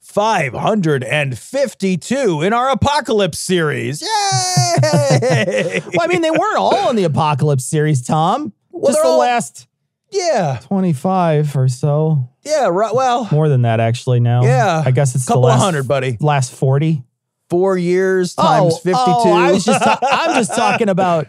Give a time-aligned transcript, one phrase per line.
[0.00, 4.02] 552 in our apocalypse series.
[4.02, 4.08] Yay!
[5.86, 8.52] Well, I mean, they weren't all in the Apocalypse series, Tom.
[8.70, 9.66] Well, Just the all- last
[10.10, 12.28] yeah, 25 or so.
[12.42, 12.94] yeah, right.
[12.94, 14.42] Well, More than that, actually, now.
[14.44, 14.82] Yeah.
[14.84, 16.16] I guess it's couple the last, hundred, buddy.
[16.20, 17.02] last 40.
[17.50, 18.98] Four years times oh, 52.
[19.00, 21.28] Oh, I was just ta- I'm just talking about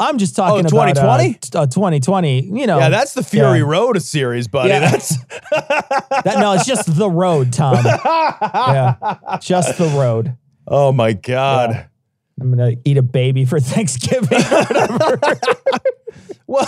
[0.00, 1.28] I'm just talking Oh, about 2020?
[1.28, 2.78] uh, t- uh, 2020, you know.
[2.78, 3.64] yeah, that's the Fury yeah.
[3.64, 4.70] Road series, buddy.
[4.70, 4.80] Yeah.
[4.80, 5.16] That's
[5.50, 7.84] that no, it's just the road, Tom.
[7.84, 8.96] yeah.
[9.40, 10.36] Just the road.
[10.66, 11.88] oh my god.
[12.40, 14.40] I'm going to eat a baby for Thanksgiving.
[16.46, 16.66] Well,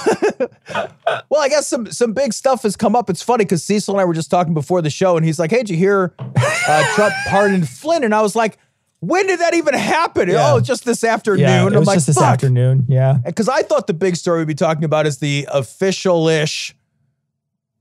[1.29, 3.11] well, I guess some some big stuff has come up.
[3.11, 5.51] It's funny because Cecil and I were just talking before the show, and he's like,
[5.51, 8.59] "Hey, did you hear uh, Trump pardoned Flynn?" And I was like,
[9.01, 10.53] "When did that even happen?" Yeah.
[10.55, 11.41] Oh, just this afternoon.
[11.41, 12.87] yeah, it I'm was like, just this "Fuck." afternoon.
[12.89, 13.19] Yeah.
[13.25, 16.75] because I thought the big story we'd be talking about is the official-ish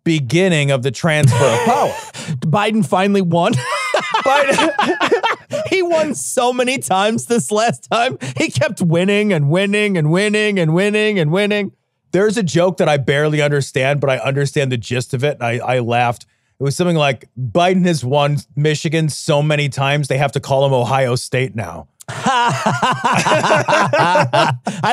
[0.04, 1.90] beginning of the transfer of power.
[2.42, 3.54] Biden finally won.
[4.26, 8.18] Biden, he won so many times this last time.
[8.38, 11.72] He kept winning and winning and winning and winning and winning.
[12.12, 15.38] there's a joke that I barely understand, but I understand the gist of it.
[15.40, 16.26] And I, I laughed.
[16.60, 20.66] It was something like Biden has won Michigan so many times they have to call
[20.66, 21.88] him Ohio State now.
[22.08, 23.34] I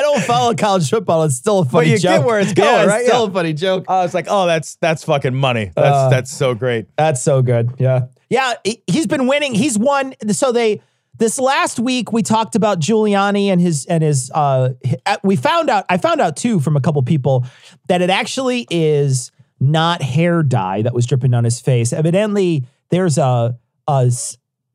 [0.01, 1.23] don't follow college football.
[1.23, 2.19] It's still a funny but you joke.
[2.21, 3.01] get where it's going, yeah, right?
[3.01, 3.29] It's still Yeah.
[3.29, 3.85] a funny joke.
[3.87, 5.71] I was like, oh, that's that's fucking money.
[5.75, 6.87] That's Uh, that's so great.
[6.97, 7.71] That's so good.
[7.79, 8.07] Yeah.
[8.29, 8.53] Yeah.
[8.63, 9.53] he- He's been winning.
[9.55, 10.15] He's won.
[10.31, 10.81] So they,
[11.17, 14.69] this last week, we talked about Giuliani and his, and his, uh,
[15.23, 17.45] we found out, I found out too from a couple people
[17.87, 19.31] that it actually is
[19.63, 21.93] not hair dye that was dripping down his face.
[21.93, 23.57] Evidently, there's a,
[23.87, 24.11] a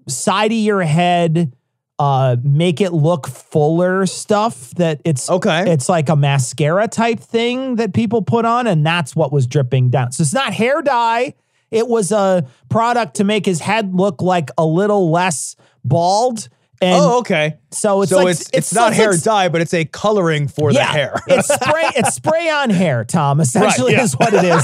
[0.09, 1.55] side of your head,
[1.99, 5.71] uh, make it look fuller stuff that it's Okay.
[5.71, 9.91] it's like a mascara type thing that people put on, and that's what was dripping
[9.91, 10.13] down.
[10.13, 11.35] So it's not hair dye.
[11.71, 15.55] It was a product to make his head look like a little less
[15.85, 16.49] bald.
[16.81, 17.57] And oh, okay.
[17.73, 20.73] so it's so like it's it's, not like- hair dye, but it's a coloring for
[20.73, 21.21] the hair.
[21.27, 21.91] it's spray.
[21.97, 23.41] It's spray on hair, Tom.
[23.41, 24.03] Essentially, yeah.
[24.03, 24.63] is what it is.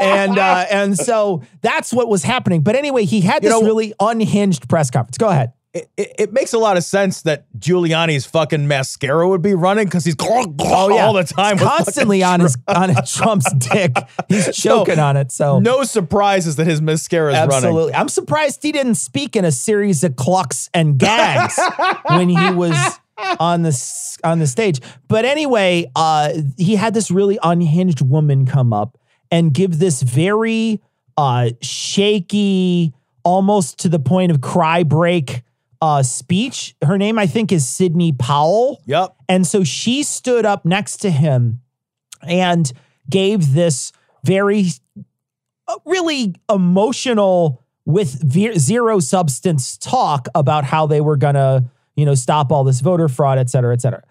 [0.00, 2.62] and uh, and so that's what was happening.
[2.62, 5.16] But anyway, he had You this know- really unhinged press conference.
[5.18, 5.52] Go ahead.
[5.74, 9.86] It, it, it makes a lot of sense that Giuliani's fucking mascara would be running
[9.86, 11.58] because he's oh, all the time.
[11.58, 13.96] Constantly on his on Trump's dick.
[14.28, 15.32] He's choking on it.
[15.32, 17.54] So No surprises that his mascara is running.
[17.54, 17.94] Absolutely.
[17.94, 21.58] I'm surprised he didn't speak in a series of clucks and gags
[22.06, 22.76] when he was
[23.40, 24.80] on the on the stage.
[25.08, 28.96] But anyway, uh, he had this really unhinged woman come up
[29.32, 30.80] and give this very
[31.16, 32.92] uh, shaky,
[33.24, 35.42] almost to the point of cry break
[35.84, 36.74] uh, speech.
[36.82, 38.82] Her name, I think, is Sidney Powell.
[38.86, 39.14] Yep.
[39.28, 41.60] And so she stood up next to him
[42.26, 42.72] and
[43.10, 43.92] gave this
[44.24, 44.68] very,
[45.68, 51.64] uh, really emotional, with ve- zero substance talk about how they were going to,
[51.96, 54.02] you know, stop all this voter fraud, et cetera, et cetera.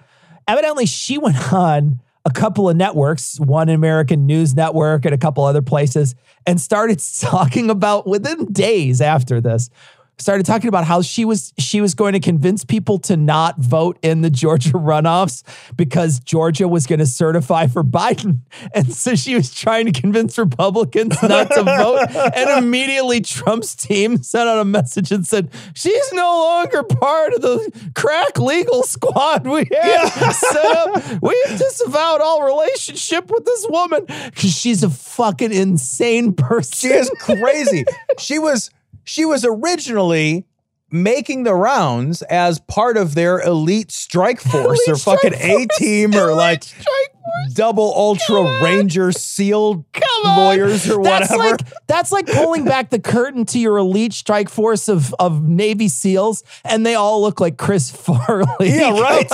[0.47, 5.43] Evidently, she went on a couple of networks, one American News Network and a couple
[5.43, 6.13] other places,
[6.45, 9.71] and started talking about within days after this
[10.17, 13.97] started talking about how she was she was going to convince people to not vote
[14.01, 15.43] in the Georgia runoffs
[15.75, 18.39] because Georgia was going to certify for Biden.
[18.73, 22.07] And so she was trying to convince Republicans not to vote.
[22.35, 27.41] And immediately Trump's team sent out a message and said, She's no longer part of
[27.41, 31.21] the crack legal squad we had set up.
[31.21, 36.89] We have disavowed all relationship with this woman because she's a fucking insane person.
[36.89, 37.85] She is crazy.
[38.17, 38.71] she was
[39.03, 40.45] she was originally
[40.91, 46.13] making the rounds as part of their elite strike force Elite or fucking A team
[46.15, 47.12] or like strike
[47.53, 51.51] double ultra ranger seal Come lawyers or That's whatever.
[51.57, 55.87] like that's like pulling back the curtain to your elite strike force of of Navy
[55.87, 58.45] SEALs, and they all look like Chris Farley.
[58.69, 59.27] yeah, right.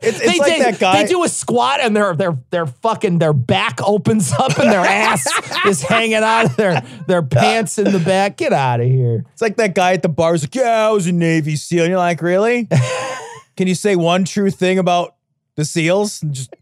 [0.00, 1.02] It's, it's they, like they, that guy.
[1.02, 4.80] they do a squat and their their their fucking their back opens up and their
[4.80, 5.26] ass
[5.66, 8.36] is hanging out of their their pants in the back.
[8.36, 9.24] Get out of here.
[9.32, 11.84] It's like that guy at the bar who's like, "Yeah, I was a Navy SEAL."
[11.84, 12.68] And you're like, "Really?
[13.56, 15.16] Can you say one true thing about
[15.56, 16.22] the SEALs?
[16.22, 16.54] And Just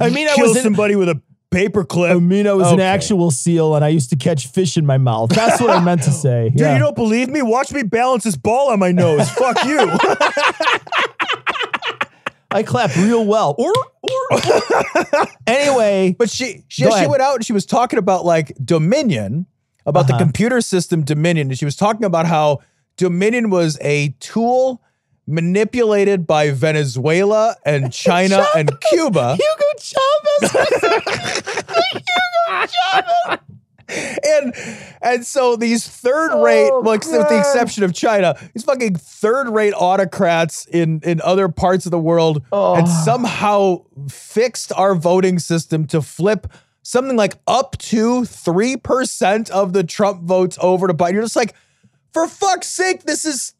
[0.00, 3.30] I mean, I was in, somebody with a paperclip." I mean, I was an actual
[3.30, 5.30] seal, and I used to catch fish in my mouth.
[5.30, 6.50] That's what I meant to say.
[6.50, 6.72] Dude, Yeah.
[6.74, 7.42] you don't believe me?
[7.42, 9.28] Watch me balance this ball on my nose.
[9.30, 9.90] Fuck you.
[12.50, 13.56] I clap real well.
[13.58, 13.72] Or,
[14.02, 14.40] or,
[15.46, 19.46] anyway, But she she, she went out and she was talking about like Dominion,
[19.86, 20.22] about the Uh-huh.
[20.24, 22.60] computer system Dominion, and she was talking about how
[22.96, 24.80] Dominion was a tool
[25.26, 29.36] manipulated by Venezuela and China and Cuba.
[29.36, 30.52] Hugo Chavez.
[31.92, 33.38] Hugo Chavez.
[34.26, 34.54] and
[35.02, 39.50] and so these third rate, Oh, well, with the exception of China, these fucking third
[39.50, 42.74] rate autocrats in in other parts of the world, Oh.
[42.76, 46.46] and somehow fixed our voting system to flip
[46.82, 51.12] something like up to three percent of the Trump votes over to Biden.
[51.12, 51.54] You're just like,
[52.14, 53.52] for fuck's sake, this is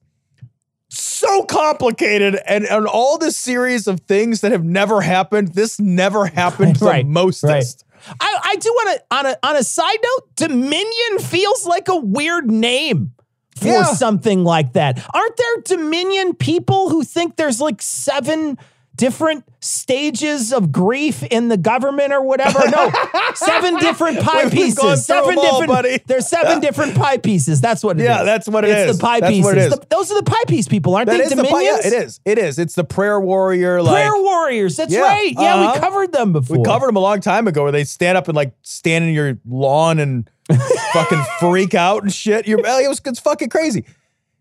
[0.94, 5.48] so complicated and, and all this series of things that have never happened.
[5.54, 7.84] This never happened the Right, mostest.
[8.06, 8.16] right.
[8.20, 11.96] I, I do want to on a on a side note, Dominion feels like a
[11.96, 13.12] weird name
[13.56, 13.84] for Yeah.
[13.84, 15.02] something like that.
[15.14, 18.58] Aren't there Dominion people who think there's like seven
[18.96, 22.60] different stages of grief in the government or whatever?
[22.70, 22.92] No,
[23.34, 25.04] seven different pie We've pieces.
[25.06, 26.00] Seven them all, buddy.
[26.06, 27.60] There's seven different pie pieces.
[27.60, 28.06] That's what it is.
[28.08, 28.98] Yeah, that's what it it's is.
[28.98, 29.52] the pie That's pieces.
[29.56, 29.70] it.
[29.80, 31.24] The- those are the pie piece people, aren't That they?
[31.24, 31.80] is the pi- Dominions?
[31.84, 32.20] yeah, it is.
[32.24, 32.58] It is.
[32.58, 33.82] It's the prayer warrior.
[33.82, 34.76] Like Prayer warriors.
[34.76, 35.32] That's Yeah, right.
[35.32, 35.72] Yeah, uh-huh.
[35.74, 36.58] we covered them before.
[36.58, 39.14] we covered them a long time ago, where they stand up and like stand in
[39.14, 40.30] your lawn and
[40.92, 42.46] fucking freak out and shit.
[42.46, 43.84] You're, it was it's fucking crazy.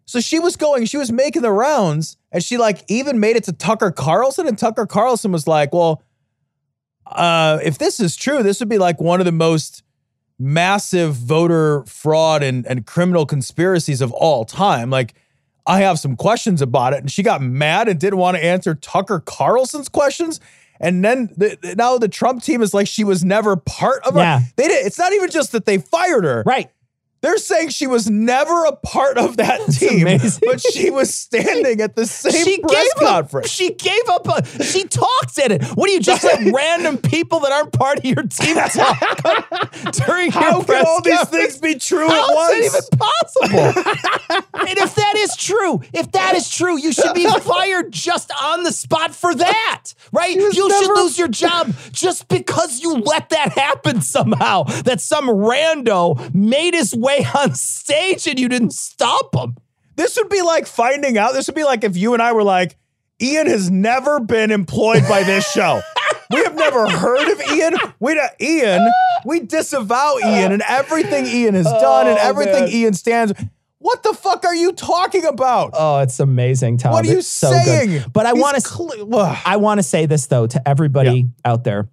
[0.06, 3.44] So she was going, she was making the rounds, and she like even made it
[3.46, 6.02] to Tucker Carlson, and Tucker Carlson was like, "Well,
[7.06, 9.84] uh, if this is true, this would be like one of the most
[10.40, 14.90] massive voter fraud and, and criminal conspiracies of all time.
[14.90, 15.14] Like,
[15.66, 17.00] I have some questions about it.
[17.00, 20.40] And she got mad and didn't want to answer Tucker Carlson's questions.
[20.80, 24.40] And then the, now the Trump team is like she was never part of Yeah.
[24.40, 24.44] it.
[24.58, 24.86] They did.
[24.86, 26.44] It's not even just that they fired her.
[26.46, 26.70] Right.
[27.24, 30.42] They're saying she was never a part of that team, amazing.
[30.46, 33.46] but she was standing at the same she press gave conference.
[33.48, 34.28] Up, she gave up.
[34.28, 35.64] A, she talked at it.
[35.64, 39.00] What do you just let random people that aren't part of your team talk
[40.06, 42.54] during How your can all these things be true How at once?
[42.66, 44.68] is that even possible?
[44.68, 48.64] and if that is true, if that is true, you should be fired just on
[48.64, 50.36] the spot for that, right?
[50.36, 54.64] You was should lose your job just because you let that happen somehow.
[54.84, 59.56] That some rando made his way on stage and you didn't stop him.
[59.95, 61.33] This would be like finding out.
[61.33, 62.77] This would be like if you and I were like,
[63.21, 65.81] Ian has never been employed by this show.
[66.31, 67.74] we have never heard of Ian.
[68.00, 68.92] We don't- Ian,
[69.25, 72.68] we disavow Ian and everything Ian has done and Oh, everything.
[72.69, 73.33] Ian stands.
[73.77, 75.71] What the fuck are you talking about?
[75.74, 76.94] Oh, it's amazing, Tom.
[76.94, 77.63] what are you It's so good.
[77.66, 78.04] saying?
[78.13, 79.38] But I want to Ugh.
[79.45, 81.89] I want to say this though to everybody out there.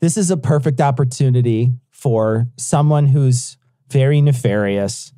[0.00, 1.72] This is a perfect opportunity
[2.04, 3.56] for someone who's
[3.88, 5.14] very nefarious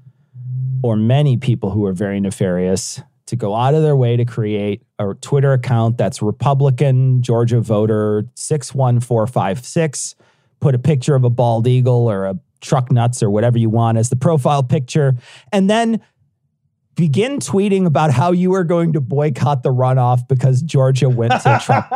[0.85, 4.85] or many people who are very nefarious to go out of their way to create
[5.01, 10.15] a Twitter account that's Republican Georgia voter 61456
[10.61, 13.99] put a picture of a bald eagle or a truck nuts or whatever you want
[13.99, 15.17] as the profile picture
[15.53, 16.01] and then
[16.97, 21.61] begin tweeting about how you are going to boycott the runoff because Georgia went to
[21.65, 21.87] Trump.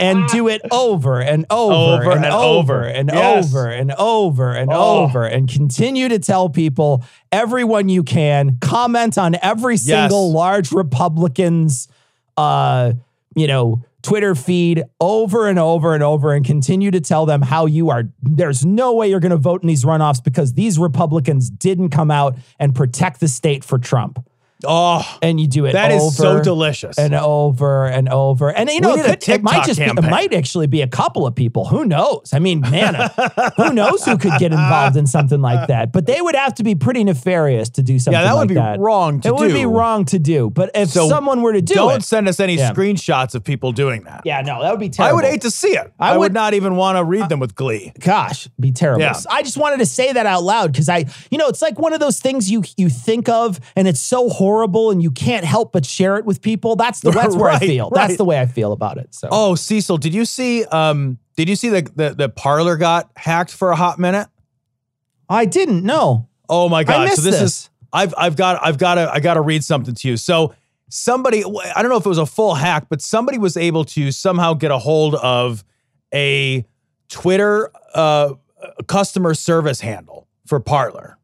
[0.00, 3.48] And do it over and over, Over and, and over and Yes.
[3.54, 5.04] over and over and Oh.
[5.04, 11.88] over and continue to tell people everyone you can comment on every single large Republicans
[12.36, 12.92] uh
[13.36, 17.66] you know Twitter feed over and over and over and continue to tell them how
[17.66, 18.02] you are.
[18.20, 22.10] There's no way you're going to vote in these runoffs because these Republicans didn't come
[22.10, 24.18] out and protect the state for Trump
[24.66, 26.98] Oh, and you do it that over is so delicious.
[26.98, 28.50] and over and over.
[28.52, 31.26] And you know, it, could, it might just be, it might actually be a couple
[31.26, 31.64] of people.
[31.66, 32.30] Who knows?
[32.32, 35.92] I mean, man, uh, who knows who could get involved in something like that?
[35.92, 38.48] But they would have to be pretty nefarious to do something yeah, that like would
[38.48, 38.78] be that.
[38.80, 39.54] wrong to it would do.
[39.54, 40.50] be wrong to do.
[40.50, 42.72] But if So someone were to do Don't it, send us any Yeah.
[42.72, 44.22] screenshots of people doing that.
[44.24, 45.10] yeah, no, that would be terrible.
[45.10, 45.92] I would hate to see it.
[45.98, 47.92] I I, would, would- not even want to read them with glee.
[48.00, 49.14] gosh be terrible Yeah.
[49.30, 51.92] i just wanted to say that out loud because i you know it's like one
[51.92, 55.72] of those things you you think of and it's so adorable and you can't help
[55.72, 56.76] but share it with people.
[56.76, 57.90] That's the that's where I Right, feel.
[57.90, 58.18] That's right.
[58.18, 59.14] the way I feel about it.
[59.14, 60.64] So Oh, Cecil, did you see?
[60.66, 64.28] Um, did you see the the, the Parler got hacked for a hot minute?
[65.28, 66.28] I didn't know.
[66.48, 67.08] Oh my god!
[67.10, 67.42] so this, this.
[67.42, 70.16] is I've I've got I've got to I got to read something to you.
[70.18, 70.54] So
[70.90, 74.10] somebody I don't know if it was a full hack, but somebody was able to
[74.12, 75.64] somehow get a hold of
[76.12, 76.66] a
[77.08, 78.34] Twitter uh,
[78.86, 81.16] customer service handle for Parler,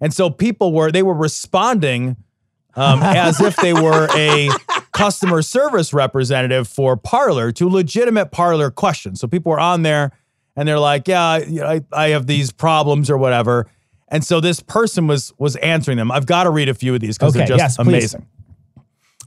[0.00, 2.16] and so people were they were responding
[2.74, 4.48] um, as if they were a
[4.92, 9.20] customer service representative for Parler to legitimate Parler questions.
[9.20, 10.12] So people were on there
[10.56, 13.68] and they're like, "Yeah, I, I have these problems or whatever."
[14.08, 16.10] And so this person was was answering them.
[16.10, 18.26] I've got to read a few of these because Okay, they're just yes, amazing.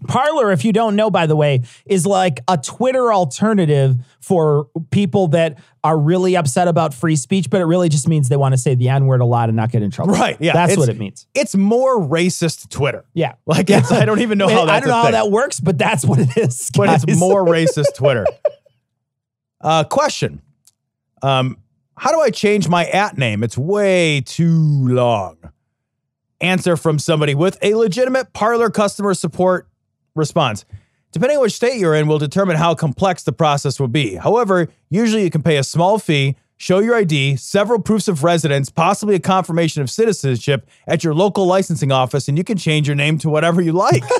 [0.07, 5.29] Parler, if you don't know, by the way, is like a Twitter alternative for people
[5.29, 8.57] that are really upset about free speech, but it really just means they want to
[8.57, 10.13] say the N word a lot and not get in trouble.
[10.13, 11.27] Right, yeah, That's what it means.
[11.33, 13.05] It's more racist Twitter.
[13.13, 13.33] Yeah.
[13.45, 15.11] Like it's, I don't even know how I don't know a how thing.
[15.13, 16.71] that works, but that's what it is.
[16.75, 18.25] but it's more racist Twitter.
[19.61, 20.41] Uh, question:
[21.21, 21.57] um,
[21.97, 23.43] How do I change my at name?
[23.43, 25.37] It's way too long.
[26.41, 29.67] Answer from somebody with a legitimate Parler customer support
[30.15, 30.65] response.
[31.11, 34.15] Depending on which state you're in, will determine how complex the process will be.
[34.15, 38.69] However, usually you can pay a small fee, show your ID, several proofs of residence,
[38.69, 42.95] possibly a confirmation of citizenship at your local licensing office, and you can change your
[42.95, 44.03] name to whatever you like.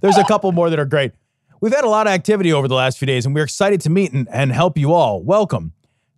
[0.00, 1.12] There's a couple more that are great.
[1.60, 3.90] We've had a lot of activity over the last few days, and we're excited to
[3.90, 5.22] meet and, and help you all.
[5.22, 5.72] Welcome.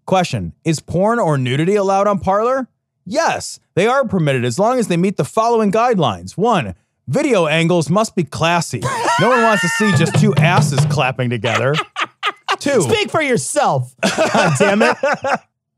[0.07, 2.69] Question Is porn or nudity allowed on Parler?
[3.05, 6.37] Yes, they are permitted as long as they meet the following guidelines.
[6.37, 6.75] One,
[7.09, 8.81] video angles must be classy.
[9.21, 11.75] No one wants to see just two asses clapping together.
[12.59, 13.95] Two, Speak for yourself.
[14.03, 14.97] God damn it.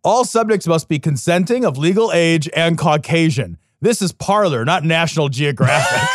[0.05, 3.57] all subjects must be consenting, of legal age, and Caucasian.
[3.81, 6.09] This is Parler, not National Geographic.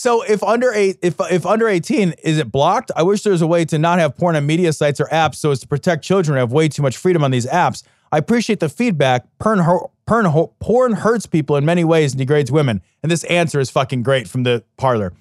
[0.00, 2.90] So if under eight, if if under 18, is it blocked?
[2.96, 5.34] I wish there was a way to not have porn on media sites or apps
[5.34, 7.82] so as to protect children who have way too much freedom on these apps.
[8.10, 9.26] I appreciate the feedback.
[9.38, 9.60] Porn,
[10.06, 12.80] porn, porn hurts people in many ways and degrades women.
[13.02, 15.12] And this answer is fucking great from the Parler.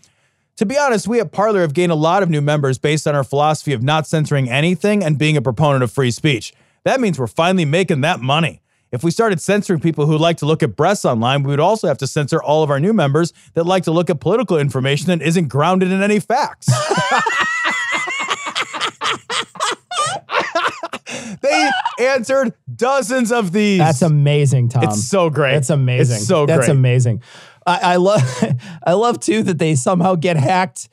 [0.55, 3.15] To be honest, we at Parler have gained a lot of new members based on
[3.15, 6.53] our philosophy of not censoring anything and being a proponent of free speech.
[6.85, 8.61] That means we're finally making that money.
[8.91, 11.87] If we started censoring people who like to look at breasts online, we would also
[11.87, 15.07] have to censor all of our new members that like to look at political information
[15.07, 16.67] that isn't grounded in any facts.
[21.41, 21.69] they
[21.99, 23.79] answered dozens of these.
[23.79, 24.83] That's amazing, Tom.
[24.83, 25.53] It's so great.
[25.53, 26.17] That's amazing.
[26.17, 26.69] It's so That's great.
[26.69, 27.21] amazing.
[27.65, 28.21] I, I love
[28.85, 30.89] I love too that they somehow get hacked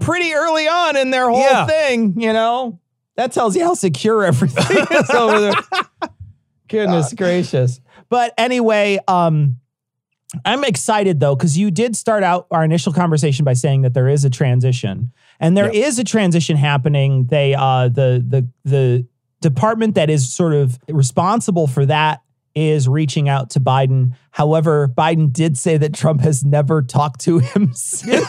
[0.00, 1.66] pretty early on in their whole Yeah.
[1.66, 2.78] thing, you know?
[3.16, 5.52] That tells you how secure everything is over there.
[6.70, 7.80] Goodness gracious.
[8.08, 9.56] But anyway, um
[10.44, 14.08] I'm excited though, because you did start out our initial conversation by saying that there
[14.08, 15.12] is a transition.
[15.40, 17.26] And there is a transition happening.
[17.26, 19.06] They uh the the the
[19.40, 22.22] department that is sort of responsible for that
[22.54, 24.14] is reaching out to Biden.
[24.32, 28.28] However, Biden did say that Trump has never talked to him since.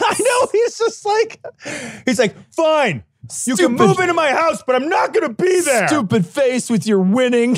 [0.80, 0.94] I know.
[0.94, 3.04] He's just like, he's like, fine.
[3.46, 5.86] You can move into my house, but I'm not going to be there.
[5.88, 7.56] Stupid face with your winning.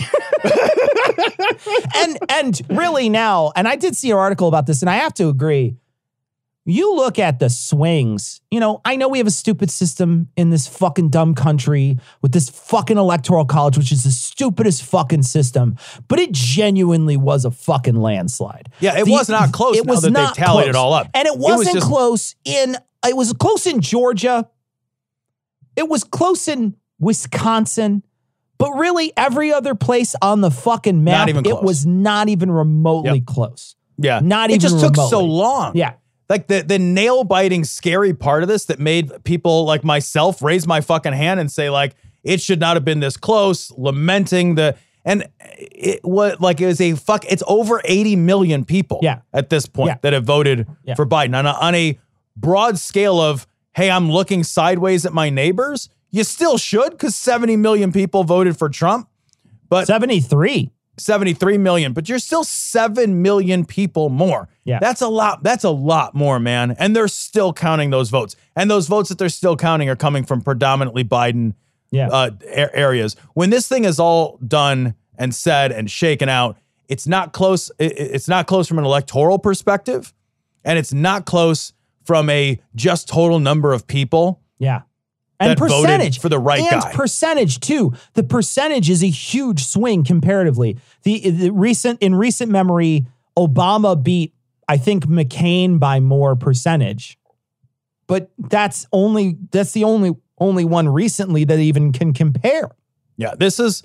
[1.96, 5.14] and and really now, and I did see an article about this, and I have
[5.14, 5.76] to agree.
[6.66, 8.40] You look at the swings.
[8.50, 12.32] You know, I know we have a stupid system in this fucking dumb country with
[12.32, 15.76] this fucking electoral college, which is the stupidest fucking system.
[16.08, 18.70] But it genuinely was a fucking landslide.
[18.80, 20.76] Yeah, it The- was not close It now was that not tallied it close.
[20.76, 21.08] all up.
[21.12, 22.76] and it It was wasn't just- close in.
[23.06, 24.48] It was close in Georgia.
[25.76, 28.02] It was close in Wisconsin.
[28.58, 33.18] But really, every other place on the fucking map, even it was not even remotely
[33.18, 33.26] Yep.
[33.26, 33.74] close.
[33.98, 34.20] yeah.
[34.22, 35.36] not even It just even took so remotely.
[35.36, 35.72] long.
[35.76, 35.92] Yeah.
[36.28, 40.66] Like the, the nail biting, scary part of this that made people like myself raise
[40.66, 44.76] my fucking hand and say, like, it should not have been this close, lamenting the.
[45.04, 47.26] And it was like it was a fuck.
[47.30, 49.18] It's over 80 million people Yeah.
[49.34, 49.96] at this point Yeah.
[50.00, 50.94] that have voted Yeah.
[50.94, 51.98] for Biden on a, on a
[52.36, 55.88] broad scale of, hey, I'm looking sideways at my neighbors.
[56.10, 59.08] You still should because 70 million people voted for Trump.
[59.68, 60.70] But 73.
[60.96, 64.48] 73 million, but you're still 7 million people more.
[64.62, 64.78] Yeah.
[64.78, 65.42] That's a lot.
[65.42, 66.70] That's a lot more, man.
[66.78, 68.36] And they're still counting those votes.
[68.54, 71.54] And those votes that they're still counting are coming from predominantly Biden
[71.90, 72.08] Yeah.
[72.10, 73.16] uh, a- areas.
[73.32, 76.56] When this thing is all done and said and shaken out,
[76.88, 77.72] it's not close.
[77.80, 80.12] It's not close from an electoral perspective,
[80.64, 81.72] and it's not close
[82.04, 84.40] from a just total number of people.
[84.58, 84.82] yeah.
[85.40, 86.92] and percentage for the right and guy.
[86.92, 87.92] percentage too.
[88.14, 90.78] The percentage is a huge swing comparatively.
[91.02, 93.06] The, the recent in recent memory,
[93.36, 94.32] Obama beat
[94.68, 97.18] I think McCain by more percentage,
[98.06, 102.70] but that's only that's the only only one recently that even can compare.
[103.16, 103.82] Yeah, this is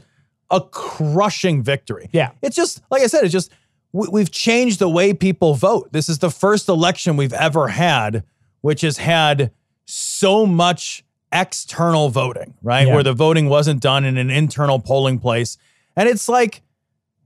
[0.51, 2.09] a crushing victory.
[2.11, 2.31] Yeah.
[2.41, 3.51] It's just, like I said, it's just,
[3.91, 5.91] we've changed the way people vote.
[5.91, 8.23] This is the first election we've ever had,
[8.61, 9.51] which has had
[9.85, 12.87] so much external voting, right?
[12.87, 12.93] Yeah.
[12.93, 15.57] Where the voting wasn't done in an internal polling place.
[15.95, 16.61] And it's like,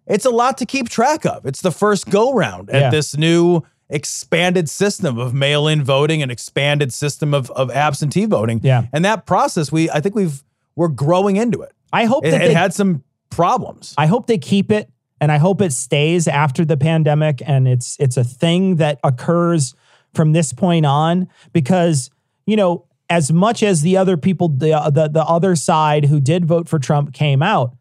[0.08, 1.46] it's a lot to keep track of.
[1.46, 2.90] It's the first go round at Yeah.
[2.90, 8.60] this new expanded system of mail-in voting and expanded system of, of absentee voting.
[8.64, 8.86] Yeah.
[8.92, 10.44] And that process, we I think we've
[10.76, 11.72] we're growing into it.
[11.92, 13.94] I hope It, that it they, had some problems.
[13.98, 14.90] I hope they keep it
[15.24, 19.74] and I hope it stays after the pandemic and it's it's a thing that occurs
[20.14, 22.10] from this point on because
[22.46, 26.44] you know as much as the other people the the, the other side who did
[26.44, 27.74] vote for Trump came out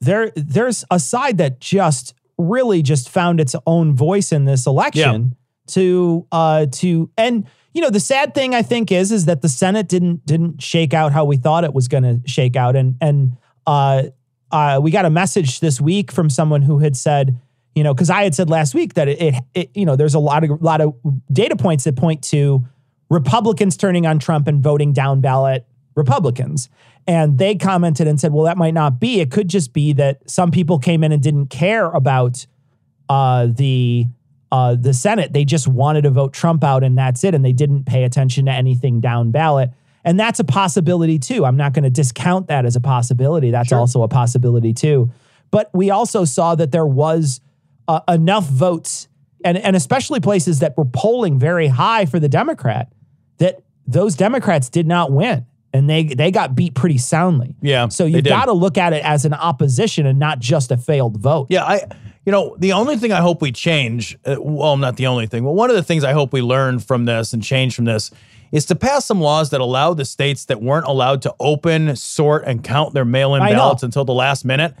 [0.00, 5.36] there there's a side that just really just found its own voice in this election
[5.68, 9.48] to uh to and you know the sad thing I think is is that the
[9.48, 12.74] Senate didn't didn't shake out how we thought it was going to shake out.
[12.74, 14.04] And and uh
[14.54, 17.38] uh we got a message this week from someone who had said
[17.74, 20.14] you know because I had said last week that it, it, it you know there's
[20.14, 20.94] a lot of lot of
[21.32, 22.64] data points that point to
[23.10, 26.68] Republicans turning on Trump and voting down ballot Republicans.
[27.06, 29.20] And they commented and said, well, that might not be.
[29.20, 32.46] It could just be that some people came in and didn't care about
[33.08, 34.06] uh, the
[34.50, 35.32] uh, the Senate.
[35.32, 37.34] They just wanted to vote Trump out and that's it.
[37.34, 39.70] And they didn't pay attention to anything down ballot.
[40.04, 41.44] And that's a possibility too.
[41.44, 43.50] I'm not going to discount that as a possibility.
[43.50, 45.10] That's also a possibility too.
[45.50, 47.40] But we also saw that there was
[47.88, 49.08] uh, enough votes,
[49.44, 52.92] and, and especially places that were polling very high for the Democrat,
[53.38, 55.46] that those Democrats did not win.
[55.72, 57.56] And they they got beat pretty soundly.
[57.60, 60.76] Yeah, So you got to look at it as an opposition and not just a
[60.76, 61.48] failed vote.
[61.50, 61.88] Yeah, I
[62.24, 65.44] you know, the only thing I hope we change, uh, well, not the only thing,
[65.44, 68.10] but one of the things I hope we learn from this and change from this
[68.54, 72.44] is to pass some laws that allow the states that weren't allowed to open, sort,
[72.44, 73.50] and count their mail in know.
[73.50, 74.74] ballots until the last minute.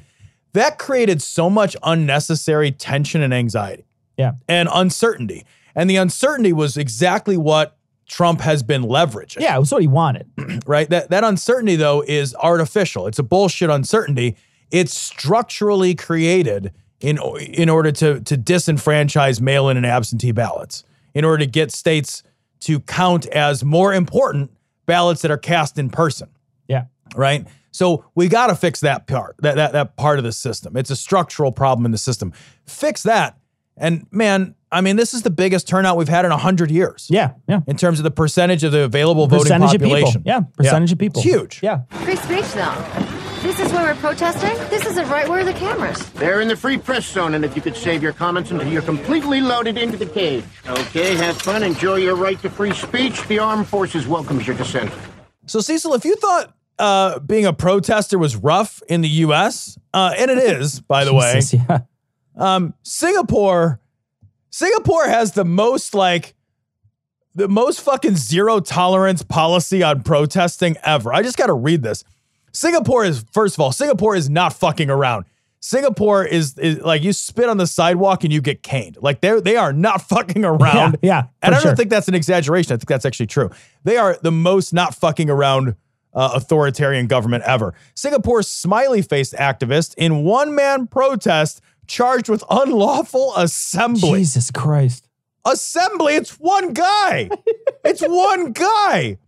[0.52, 3.84] That created so much unnecessary tension and anxiety
[4.16, 4.34] Yeah.
[4.48, 5.44] and uncertainty.
[5.74, 9.88] And the uncertainty was exactly what Trump has been leveraging Yeah, it was what he
[9.88, 10.28] wanted.
[10.66, 10.88] right?
[10.88, 13.08] That that uncertainty though is artificial.
[13.08, 14.36] It's a bullshit uncertainty.
[14.70, 16.70] It's structurally created
[17.00, 20.84] in in order to to disenfranchise mail-in and absentee ballots.
[21.12, 22.22] In order to get states
[22.64, 24.50] to count as more important
[24.86, 26.28] ballots that are cast in person,
[26.68, 26.84] Yeah.
[27.16, 27.46] right?
[27.70, 29.36] So we got to fix that part.
[29.40, 30.76] That that that part of the system.
[30.76, 32.32] It's a structural problem in the system.
[32.66, 33.36] Fix that.
[33.76, 37.32] And man, I mean, this is the biggest turnout we've had in 100 years Yeah.
[37.48, 37.60] Yeah.
[37.66, 40.22] in terms of the percentage of the available voting Percentage of population.
[40.22, 40.22] people.
[40.26, 40.40] Yeah.
[40.56, 41.20] Percentage of people.
[41.22, 41.60] It's huge.
[41.62, 41.80] Yeah.
[42.04, 43.13] Free speech, though.
[43.44, 44.56] This is where we're protesting?
[44.70, 45.28] This isn't right.
[45.28, 46.08] Where are the cameras?
[46.12, 48.80] They're in the free press zone, and if you could save your comments until you're
[48.80, 50.42] completely loaded into the cage.
[50.66, 53.22] Okay, have fun, enjoy your right to free speech.
[53.28, 54.90] The armed forces welcomes your dissent.
[55.44, 60.14] So, Cecil, if you thought uh, being a protester was rough in the U.S., uh,
[60.16, 61.80] and it is, by the way, yeah.
[62.38, 63.78] um, Singapore,
[64.48, 66.34] Singapore has the most like
[67.34, 71.12] the most fucking zero tolerance policy on protesting ever.
[71.12, 72.04] I just got to read this.
[72.54, 75.26] Singapore is first of all, Singapore is not fucking around.
[75.60, 78.98] Singapore is, is like you spit on the sidewalk and you get caned.
[79.00, 80.98] Like they they are not fucking around.
[81.02, 81.76] Yeah, yeah, and I don't sure.
[81.76, 82.72] think that's an exaggeration.
[82.72, 83.50] I think that's actually true.
[83.82, 85.74] They are the most not fucking around
[86.14, 87.74] uh, authoritarian government ever.
[87.94, 94.20] Singapore's smiley faced activist in one man protest charged with unlawful assembly.
[94.20, 95.08] Jesus Christ.
[95.46, 97.28] Assembly, it's one guy.
[97.84, 99.18] it's one guy.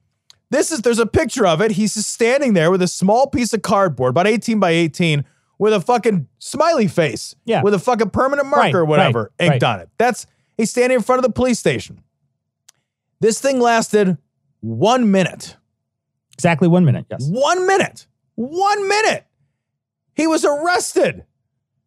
[0.51, 1.73] This is there's a picture of it.
[1.73, 5.25] He's just standing there with a small piece of cardboard, about 18 by 18,
[5.59, 7.35] with a fucking smiley face.
[7.45, 7.63] Yeah.
[7.63, 9.75] With a fucking permanent marker Right, or whatever right, inked right.
[9.75, 9.89] on it.
[9.99, 12.03] That's he's standing in front of the police station.
[13.21, 14.19] This thing lasted
[14.61, 15.57] one minute.
[16.35, 17.07] Exactly one minute.
[17.11, 17.27] Yes.
[17.29, 18.07] One minute.
[18.35, 19.27] One minute.
[20.15, 21.25] He was arrested.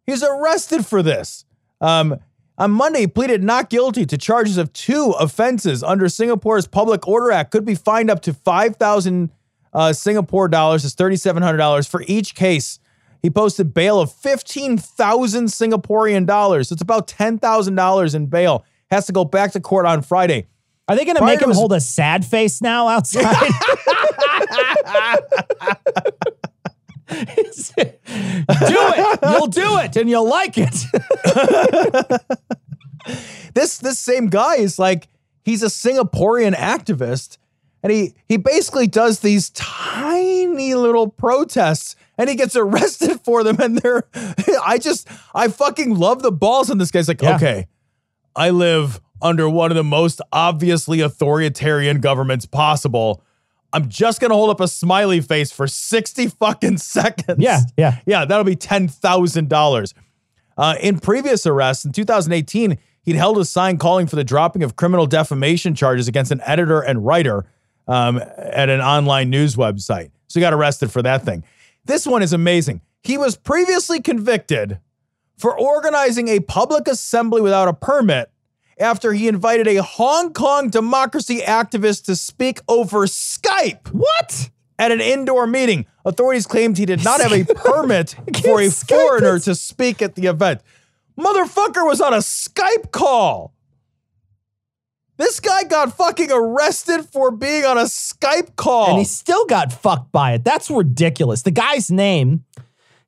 [0.05, 1.45] He's arrested for this.
[1.81, 2.19] Um,
[2.59, 7.31] on Monday, he pleaded not guilty to charges of two offenses under Singapore's Public Order
[7.31, 7.51] Act.
[7.51, 9.31] Could be fined up to five thousand
[9.73, 12.79] uh, Singapore dollars, is thirty seven hundred dollars for each case.
[13.21, 16.71] He posted bail of fifteen thousand Singaporean dollars.
[16.71, 18.65] It's about ten thousand dollars in bail.
[18.91, 20.47] Has to go back to court on Friday.
[20.89, 23.23] Are they going to make him hold a sad face now outside?
[28.49, 29.19] do it.
[29.23, 30.85] You'll do it and you'll like it.
[33.53, 35.07] this this same guy is like
[35.43, 37.38] he's a Singaporean activist
[37.83, 43.59] and he he basically does these tiny little protests and he gets arrested for them
[43.59, 44.03] and they're
[44.65, 47.35] I just I fucking love the balls on this guy's like Yeah.
[47.35, 47.67] okay
[48.35, 53.21] I live under one of the most obviously authoritarian governments possible
[53.71, 57.99] I'm just going to hold up a smiley face for 60 fucking seconds Yeah, yeah.
[58.05, 59.93] yeah that'll be $10,000
[60.60, 64.75] uh, in previous arrests in 2018, he'd held a sign calling for the dropping of
[64.75, 67.45] criminal defamation charges against an editor and writer
[67.88, 70.12] um, at an online news website.
[70.27, 71.45] So he got arrested for that thing.
[71.86, 72.82] This one is amazing.
[73.03, 74.79] He was previously convicted
[75.38, 78.29] for organizing a public assembly without a permit
[78.79, 84.49] after he invited a Hong Kong democracy activist to speak over Skype What?
[84.77, 85.85] at an indoor meeting.
[86.05, 90.27] Authorities claimed he did not have a permit for a foreigner to speak at the
[90.27, 90.61] event.
[91.17, 93.53] Motherfucker was on a Skype call.
[95.17, 98.91] This guy got fucking arrested for being on a Skype call.
[98.91, 100.45] And he still got fucked by it.
[100.45, 101.41] That's ridiculous.
[101.41, 102.45] The guy's name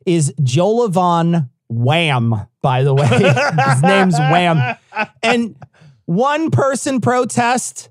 [0.06, 3.08] is Jolovan Wham, by the way.
[3.72, 4.76] His name's Wham.
[5.24, 5.56] And
[6.06, 7.90] one person protest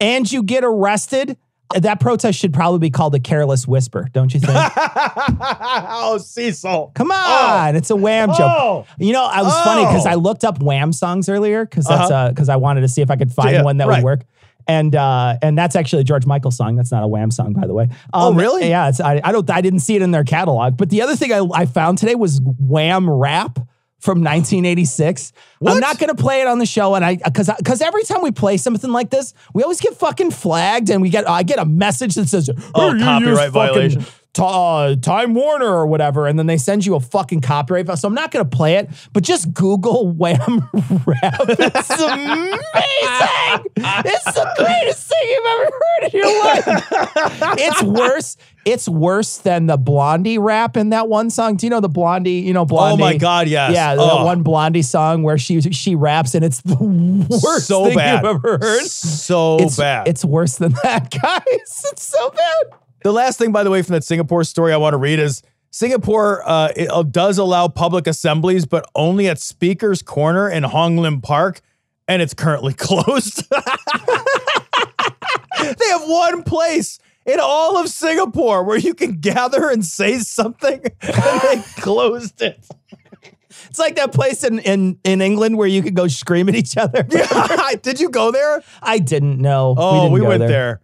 [0.00, 1.36] and you get arrested.
[1.78, 4.52] That protest should probably be called a careless whisper, don't you think?
[4.76, 6.90] oh, Cecil.
[6.96, 8.40] Come on, it's a Wham joke.
[8.40, 8.86] Oh.
[8.98, 10.10] You know, I was funny because Oh.
[10.10, 12.30] I looked up Wham songs earlier because that's Uh-huh.
[12.30, 13.98] because I wanted to see if I could find Yeah, one that right.
[14.02, 14.20] would work.
[14.70, 16.76] And uh, and that's actually a George Michael song.
[16.76, 17.88] That's not a Wham song, by the way.
[18.12, 18.68] Oh, Um, really?
[18.68, 20.76] Yeah, it's I, I don't I didn't see it in their catalog.
[20.76, 23.58] But the other thing I, I found today was Wham rap
[23.98, 25.32] from 1986.
[25.58, 25.72] What?
[25.74, 28.22] I'm not going to play it on the show, and I because because every time
[28.22, 31.58] we play something like this, we always get fucking flagged, and we get I get
[31.58, 33.90] a message that says, Oh, "Hey, copyright used fucking
[34.32, 37.96] Ti- uh, Time Warner or whatever, and then they send you a fucking copyright file.
[37.96, 40.68] So I'm not going to play it, but just Google Wham
[41.04, 41.40] rap.
[41.48, 43.66] It's amazing.
[43.76, 47.58] it's the greatest thing you've ever heard in your life.
[47.58, 48.36] it's worse.
[48.64, 51.56] It's worse than the Blondie rap in that one song.
[51.56, 52.34] Do you know the Blondie?
[52.40, 53.02] You know Blondie.
[53.02, 53.72] Oh my God, yes.
[53.74, 54.18] Yeah, Oh.
[54.18, 56.76] that one Blondie song where she she raps and it's the
[57.42, 58.22] worst so thing bad.
[58.22, 58.82] you've ever heard.
[58.84, 60.08] So it's bad.
[60.08, 61.84] It's worse than that, guys.
[61.90, 62.78] It's so bad.
[63.02, 65.42] The last thing, by the way, from that Singapore story I want to read is
[65.70, 70.96] Singapore uh, it, uh, does allow public assemblies, but only at Speaker's Corner in Hong
[70.98, 71.60] Lim Park,
[72.08, 73.48] and it's currently closed.
[73.50, 73.56] they
[75.88, 81.40] have one place in all of Singapore where you can gather and say something, and
[81.42, 82.66] they closed it.
[83.68, 86.76] It's like that place in, in, in England where you could go scream at each
[86.76, 87.02] other.
[87.82, 88.62] Did you go there?
[88.82, 89.74] I didn't know.
[89.76, 90.80] Oh, didn't we, go went there.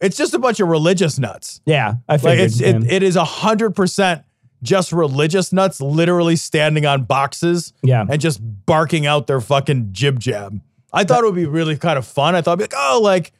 [0.00, 1.60] It's just a bunch of religious nuts.
[1.66, 2.46] Yeah, I Like figured.
[2.50, 4.22] it's it, it is a hundred percent
[4.62, 8.04] just religious nuts, literally standing on boxes, Yeah.
[8.08, 10.60] and just barking out their fucking jib jab.
[10.92, 12.34] I thought it would be really kind of fun.
[12.34, 13.32] I thought it'd be like, oh, like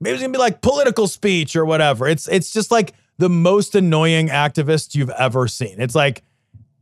[0.00, 2.06] maybe it's gonna be like political speech or whatever.
[2.06, 5.80] It's it's just like the most annoying activist you've ever seen.
[5.80, 6.22] It's like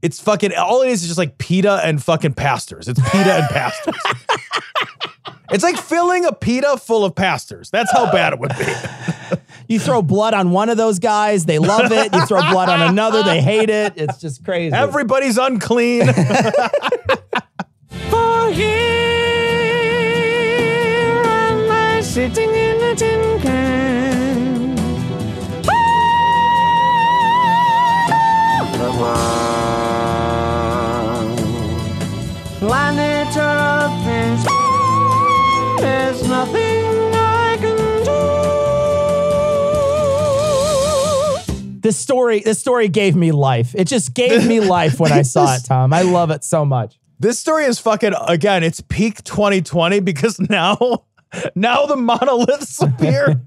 [0.03, 2.89] it's fucking all it is is just like PETA and fucking pastors.
[2.89, 3.95] It's PETA and pastors.
[5.51, 7.71] It's like filling a pita full of pastors.
[7.71, 8.65] That's how bad it would be.
[9.69, 12.13] you throw blood on one of those guys, they love it.
[12.13, 13.95] You throw blood on another, they hate it.
[13.97, 14.75] It's just crazy.
[14.75, 16.07] Everybody's unclean.
[18.11, 18.73] For here
[21.25, 24.04] am I sitting in a tin can.
[41.85, 43.75] This story, this story gave me life.
[43.75, 45.93] It just gave me life when I saw it, Tom.
[45.93, 46.99] I love it so much.
[47.21, 48.65] This story is fucking again.
[48.65, 51.05] It's peak 2020 because now,
[51.55, 53.39] now the monoliths appear.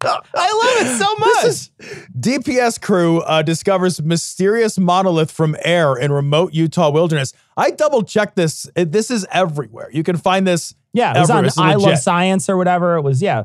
[0.00, 0.18] I
[0.52, 1.42] love it so much.
[1.44, 7.32] This is DPS crew uh, discovers mysterious monolith from air in remote Utah wilderness.
[7.56, 8.68] I double checked this.
[8.74, 9.88] This is everywhere.
[9.92, 10.74] You can find this.
[10.92, 11.98] yeah, it was on I Love.
[11.98, 12.96] Science or whatever.
[12.96, 13.44] It was, yeah.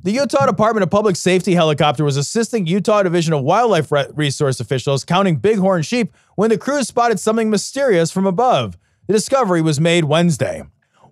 [0.00, 4.60] The Utah Department of Public Safety helicopter was assisting Utah Division of Wildlife Re- Resource
[4.60, 8.78] officials counting bighorn sheep when the crew spotted something mysterious from above.
[9.08, 10.62] The discovery was made Wednesday.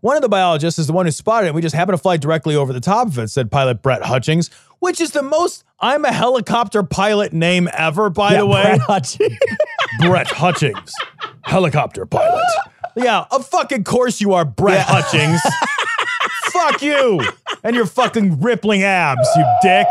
[0.02, 1.54] One of the biologists is the one who spotted it.
[1.54, 4.50] We just happened to fly directly over the top of it, said pilot Brett Hutchings,
[4.78, 8.62] which is the most I'm a helicopter pilot name ever, by yeah the way.
[8.62, 9.38] Brett Hutchings.
[10.00, 10.94] Brett Hutchings,
[11.42, 12.44] helicopter pilot.
[12.98, 15.38] Yeah, of fucking course you are, Brett Hutchings.
[16.50, 17.20] Fuck you
[17.66, 19.86] and your fucking rippling abs, you dick.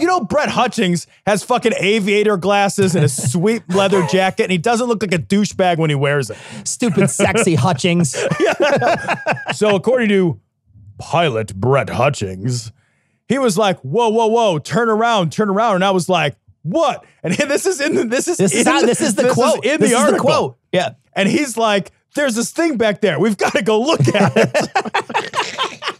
[0.00, 4.56] You know Brett Hutchings has fucking aviator glasses and a sweet leather jacket, and he
[4.58, 6.38] doesn't look like a douchebag when he wears it.
[6.64, 8.16] Stupid, sexy Hutchings.
[9.54, 10.40] So, according to
[10.98, 12.72] pilot Brett Hutchings,
[13.28, 17.04] he was like, "Whoa, whoa, whoa, turn around, turn around," and I was like, "What?"
[17.22, 19.64] And this is in the, this is This is in how, this is the quote.
[19.64, 20.26] in this the is article.
[20.26, 20.56] the quote.
[20.72, 20.90] Yeah.
[21.14, 23.18] And he's like, "There's this thing back there.
[23.20, 25.95] We've got to go look at it."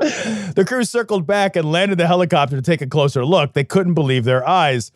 [0.54, 3.52] the crew circled back and landed the helicopter to take a closer look.
[3.52, 4.92] They couldn't believe their eyes.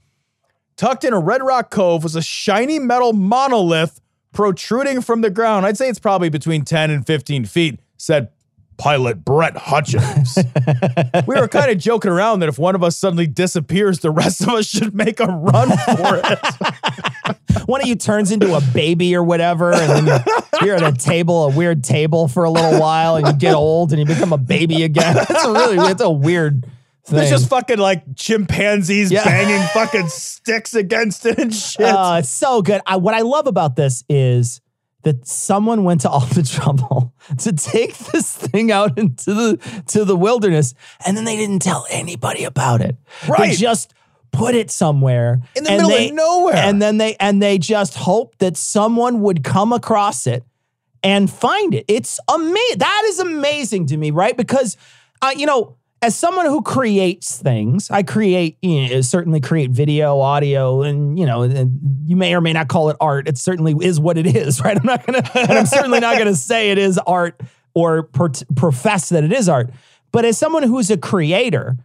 [0.76, 4.00] Tucked in a Red Rock Cove was a shiny metal monolith
[4.32, 5.66] protruding from the ground.
[5.66, 8.30] I'd say it's probably between 10 and 15 feet, said
[8.76, 10.38] pilot Brett Hutchings.
[11.26, 14.40] we were kind of joking around that if one of us suddenly disappears, the rest
[14.42, 17.36] of us should make a run for it.
[17.66, 20.92] One of you turns into a baby or whatever, and then you're, you're at a
[20.92, 24.34] table, a weird table for a little while, and you get old and you become
[24.34, 25.16] a baby again.
[25.30, 26.66] It's a really, it's a weird
[27.04, 27.16] thing.
[27.16, 29.24] There's just fucking like chimpanzees Yeah.
[29.24, 31.86] banging fucking sticks against it and oh, shit.
[31.88, 32.82] Oh, it's so good.
[32.86, 34.60] I, what I love about this is
[35.04, 40.04] that someone went to all the trouble to take this thing out into the to
[40.04, 40.74] the wilderness,
[41.06, 42.96] and then they didn't tell anybody about it.
[43.28, 43.50] Right.
[43.50, 43.94] They just
[44.32, 46.56] put it somewhere In the and middle of nowhere.
[46.56, 50.42] and then they and they just hoped that someone would come across it
[51.04, 51.84] and find it.
[51.86, 52.78] It's amazing.
[52.78, 54.36] That is amazing to me, right?
[54.36, 54.76] Because,
[55.22, 60.20] uh, you know, as someone who creates things, I create, you know, certainly create video,
[60.20, 63.26] audio, and you know, and you may or may not call it art.
[63.26, 64.76] It certainly is what it is, right?
[64.78, 67.40] I'm not gonna, and I'm certainly not gonna say it is art
[67.74, 69.70] or per- profess that it is art.
[70.12, 71.76] But as someone who's a creator,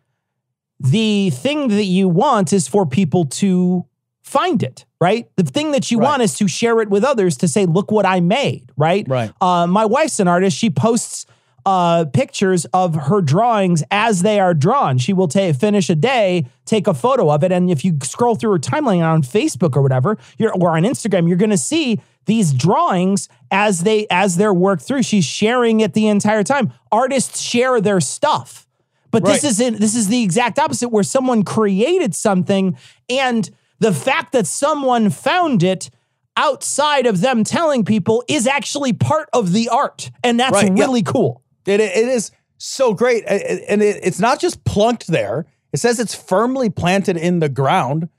[0.82, 3.86] the thing that you want is for people to
[4.22, 5.30] find it, right?
[5.38, 6.10] The thing that you Right.
[6.10, 9.08] want is to share it with others to say, look what I made, right?
[9.08, 9.32] Right.
[9.42, 10.58] Uh, my wife's an artist.
[10.58, 11.26] She posts
[11.66, 14.98] uh, pictures of her drawings as they are drawn.
[14.98, 18.36] She will ta- finish a day, take a photo of it, and if you scroll
[18.36, 22.00] through her timeline on Facebook or whatever, you're, or on Instagram, you're going to see
[22.26, 25.04] these drawings as they as they're worked through.
[25.04, 26.72] She's sharing it the entire time.
[26.92, 28.68] Artists share their stuff.
[29.12, 32.78] But this isn't this is the exact opposite where someone created something
[33.10, 35.90] and the fact that someone found it
[36.38, 40.12] outside of them telling people is actually part of the art.
[40.24, 41.42] And that's Right, really cool.
[41.66, 43.24] It, it is so great.
[43.26, 48.10] And it, it's not just plunked there, it says it's firmly planted in the ground.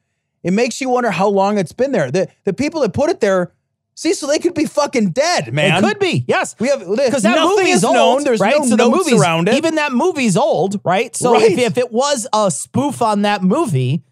[0.42, 2.10] It makes you wonder how long it's been there.
[2.10, 3.52] The, the people that put it there,
[3.94, 5.84] see, so they could be fucking dead, man.
[5.84, 6.56] It could be, yes.
[6.58, 8.24] We have because that movie is old, known.
[8.24, 8.54] There's right?
[8.56, 9.56] no so the notes movie's, around it.
[9.56, 11.14] Even that movie's old, right?
[11.14, 11.50] So Right.
[11.52, 14.02] if, if it was a spoof on that movie,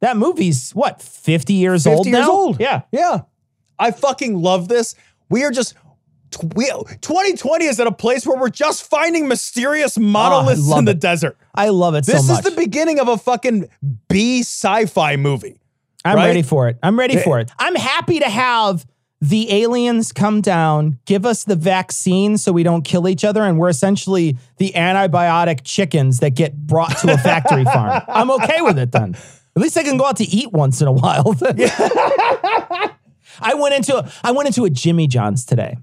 [0.00, 2.30] that movie's what, 50 years 50 old years now?
[2.30, 2.60] old.
[2.60, 2.82] Yeah.
[2.92, 3.22] Yeah.
[3.78, 4.94] I fucking love this.
[5.28, 5.74] We are just.
[6.42, 10.84] We, 2020 is at a place where we're just finding mysterious ah, monoliths love in
[10.86, 11.00] the it.
[11.00, 11.36] desert.
[11.54, 13.68] I love it This so is the beginning of a fucking
[14.08, 15.58] B sci-fi movie.
[16.04, 16.26] I'm right?
[16.26, 16.78] ready for it.
[16.82, 17.50] I'm ready for it.
[17.58, 18.84] I'm happy to have
[19.20, 23.58] the aliens come down, give us the vaccine so we don't kill each other, and
[23.58, 28.02] we're essentially the antibiotic chickens that get brought to a factory farm.
[28.08, 29.16] I'm okay with it then.
[29.56, 31.34] At least I can go out to eat once in a while.
[33.40, 35.78] I went into a, I went into a Jimmy John's today.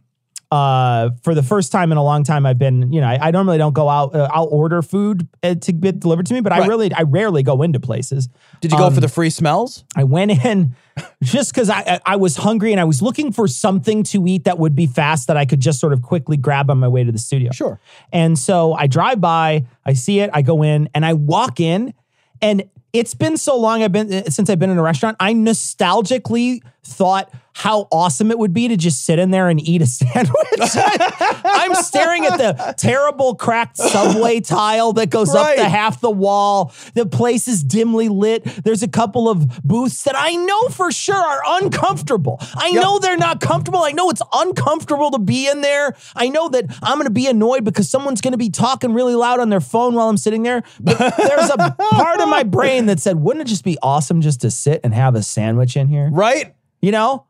[0.52, 3.32] Uh, for the first time in a long time, I've been, you know, I, I
[3.32, 4.14] normally don't go out.
[4.14, 7.42] Uh, I'll order food uh, to get delivered to me, but I really, I rarely
[7.42, 8.28] go into places.
[8.60, 9.86] Did you go Um, for the free smells?
[9.96, 10.76] I went in
[11.24, 14.44] just because I, I I was hungry and I was looking for something to eat
[14.44, 17.06] that would be fast that I could just sort of quickly grab on my way
[17.06, 17.52] to the studio.
[17.54, 17.80] Sure.
[18.12, 21.94] And so I drive by, I see it, I go in, and I walk in,
[22.42, 25.16] and it's been so long I've been since I've been in a restaurant.
[25.18, 29.82] I nostalgically thought how awesome it would be to just sit in there and eat
[29.82, 30.36] a sandwich.
[30.84, 35.58] I'm staring at the terrible cracked subway tile that goes up Right.
[35.58, 36.74] to half the wall.
[36.94, 38.44] The place is dimly lit.
[38.64, 42.40] There's a couple of booths that I know for sure are uncomfortable.
[42.56, 43.80] I know they're not comfortable.
[43.84, 45.96] I know it's uncomfortable to be in there.
[46.16, 49.16] I know that I'm going to be annoyed because someone's going to be talking really
[49.16, 50.64] loud on their phone while I'm sitting there.
[50.80, 54.42] But there's a part of my brain that said, wouldn't it just be awesome just
[54.42, 56.10] to sit and have a sandwich in here?
[56.12, 56.54] Right?
[56.82, 57.26] You know?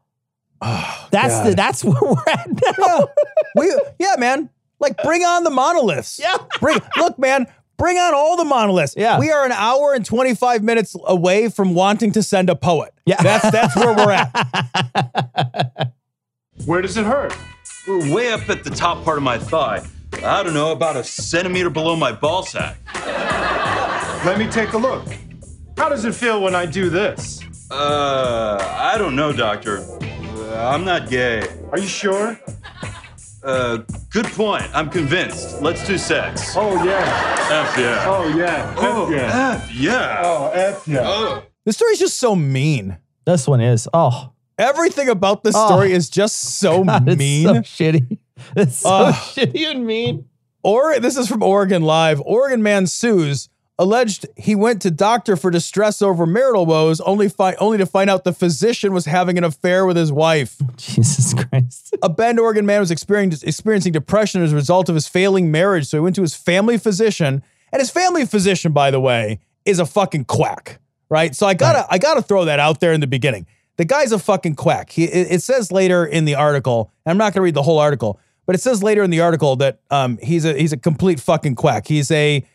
[0.62, 3.08] That's the that's where we're at now.
[3.56, 4.50] we yeah, man.
[4.80, 6.20] Like bring on the monoliths.
[6.22, 6.38] Yeah.
[6.60, 7.48] Bring look, man.
[7.78, 8.94] Bring on all the monoliths.
[8.96, 9.20] Yeah.
[9.20, 12.94] We are an hour and 25 minutes away from wanting to send a poet.
[13.06, 13.22] Yeah.
[13.22, 15.92] That's that's where we're at.
[16.66, 17.36] Where does it hurt?
[17.88, 19.84] We're way up at the top part of my thigh.
[20.24, 22.78] I don't know, about a centimeter below my ball sack.
[24.24, 25.08] Let me take a look.
[25.76, 27.42] How does it feel when I do this?
[27.72, 29.84] Uh, I don't know, doctor.
[30.62, 31.42] Uh, I'm not gay.
[31.72, 32.40] Are you sure?
[33.44, 33.78] Uh,
[34.12, 34.70] good point.
[34.76, 35.60] I'm convinced.
[35.60, 36.54] Let's do sex.
[36.56, 37.48] Oh yeah.
[37.50, 38.06] F yeah.
[38.08, 38.76] Oh yeah.
[38.78, 39.54] Oh, F yeah.
[39.64, 40.22] F yeah.
[40.24, 41.00] Oh F yeah.
[41.04, 41.44] Oh.
[41.66, 42.98] This story's just so mean.
[43.26, 43.90] This one is.
[43.92, 45.66] Oh, Everything about this Oh.
[45.66, 47.48] story is just so God, it's mean.
[47.48, 48.20] so shitty.
[48.56, 49.16] It's so Ugh.
[49.16, 50.26] shitty and mean.
[50.62, 52.22] Or this is from Oregon Live.
[52.22, 53.50] Oregon man sues
[53.82, 58.10] alleged he went to doctor for distress over marital woes, only fi- only to find
[58.10, 60.62] out the physician was having an affair with his wife.
[60.78, 61.96] Jesus Christ.
[62.04, 65.88] A Bend, Oregon man was experiencing, experiencing depression as a result of his failing marriage,
[65.88, 67.42] so he went to his family physician,
[67.72, 71.36] and his family physician, by the way, is a fucking quack, right?
[71.36, 73.48] So I gotta I gotta throw that out there in the beginning.
[73.78, 74.92] The guy's a fucking quack.
[74.92, 78.20] He, it, says later in the article, and I'm not gonna read the whole article,
[78.46, 81.56] but it says later in the article that um, he's a he's a complete fucking
[81.56, 81.88] quack.
[81.88, 82.46] He's a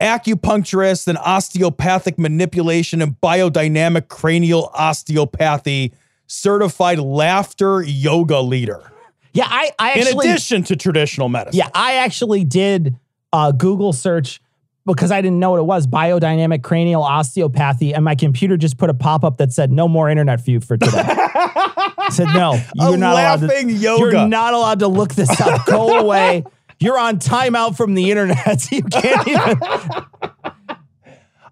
[0.00, 5.92] acupuncturist and osteopathic manipulation and biodynamic cranial osteopathy
[6.26, 8.92] certified laughter yoga leader.
[9.32, 11.58] Yeah, I, I In addition to traditional medicine.
[11.58, 12.96] Yeah, I actually did
[13.32, 14.40] a Google search
[14.86, 17.94] because I didn't know what it was biodynamic cranial osteopathy.
[17.94, 20.60] And my computer just put a pop up that said, no more internet for you
[20.60, 21.02] for today.
[21.04, 23.72] I said, no, you're not allowed to.
[23.72, 24.16] yoga.
[24.16, 25.66] You're not allowed to look this up.
[25.66, 26.44] Go away.
[26.80, 28.68] You're on timeout from the internet.
[28.72, 29.58] You can't even.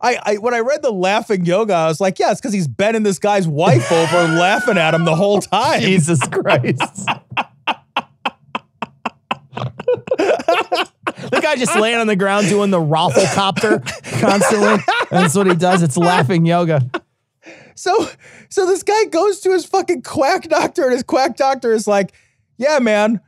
[0.00, 2.68] I, I when I read the laughing yoga, I was like, yeah, it's because he's
[2.68, 5.80] bending this guy's wife over laughing at him the whole time.
[5.80, 7.06] Jesus Christ.
[10.16, 13.82] the guy just laying on the ground doing the rafflecopter
[14.20, 14.84] constantly.
[15.10, 15.82] That's what he does.
[15.82, 16.88] It's laughing yoga.
[17.74, 18.08] So
[18.48, 22.12] so this guy goes to his fucking quack doctor, and his quack doctor is like,
[22.58, 23.20] Yeah, man,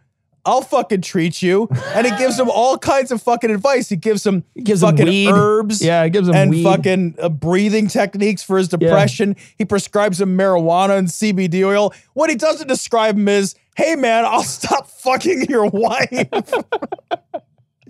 [0.48, 1.68] I'll fucking treat you.
[1.94, 3.90] And he gives him all kinds of fucking advice.
[3.90, 5.30] He gives him gives fucking weed.
[5.30, 5.82] herbs.
[5.84, 6.62] Yeah, he gives him and weed.
[6.64, 9.36] fucking uh, breathing techniques for his depression.
[9.58, 11.92] He prescribes him marijuana and CBD oil.
[12.14, 16.08] What he doesn't describe him is, hey man, I'll stop fucking your wife.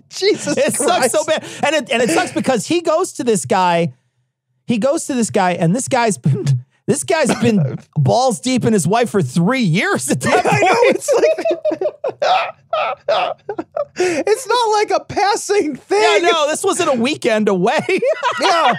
[0.09, 1.43] Jesus It sucks so bad.
[1.63, 3.93] And it, and it sucks because he goes to this guy,
[4.67, 6.58] he goes to this guy, and this guy's been
[6.89, 10.81] this guy's been balls deep in his wife for three years at that I know
[10.85, 11.35] it's like
[13.95, 16.23] it's not like a passing thing.
[16.23, 17.79] Yeah, no, this wasn't a weekend away.
[18.41, 18.73] Yeah.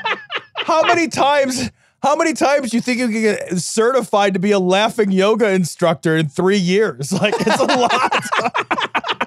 [0.57, 1.71] How many times?
[2.03, 5.51] How many times do you think you can get certified to be a laughing yoga
[5.51, 7.13] instructor in three years?
[7.13, 9.21] Like it's a lot.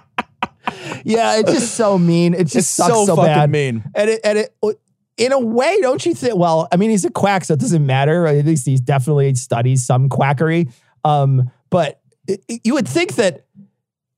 [1.05, 2.33] yeah, it's just so mean.
[2.33, 3.49] It just It's sucks so so, fucking bad.
[3.51, 3.83] mean.
[3.95, 4.55] And it and it
[5.17, 6.35] in a way, don't you think?
[6.35, 8.27] Well, I mean, he's a quack, so it doesn't matter.
[8.27, 10.69] At least he definitely studies some quackery.
[11.03, 12.01] Um, but
[12.47, 13.45] you would think that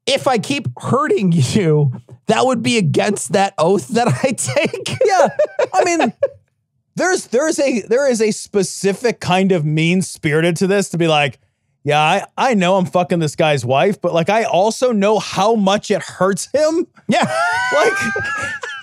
[0.06, 1.92] if I keep hurting you,
[2.28, 4.98] that would be against that oath that I take.
[5.06, 5.30] yeah.
[5.74, 6.14] I mean,
[6.96, 11.08] there's there's a there is a specific kind of mean spirited to this to be
[11.08, 11.40] like,
[11.86, 15.56] yeah, I, I know I'm fucking this guy's wife, but like I also know how
[15.56, 16.88] much it hurts him.
[17.08, 17.24] Yeah.
[17.74, 17.94] Like,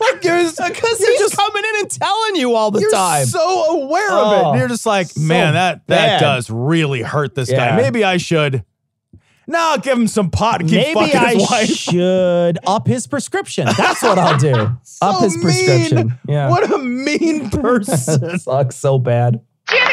[0.00, 0.58] like Because
[1.00, 3.24] you're he's just coming in and telling you all the you're time.
[3.26, 4.44] so aware of it.
[4.44, 6.20] Oh, And you're just like, so man, that that bad.
[6.20, 7.70] does really hurt this Yeah.
[7.70, 7.76] guy.
[7.76, 8.64] Maybe I should.
[9.46, 11.68] No, I'll give him some pot and keep Maybe fucking I his wife.
[11.68, 13.68] should up his prescription.
[13.76, 14.52] That's what I'll do.
[14.52, 16.18] up So his prescription.
[16.28, 16.48] Yeah.
[16.50, 18.38] What a mean person.
[18.40, 19.40] sucks so bad.
[19.68, 19.84] Jimmy,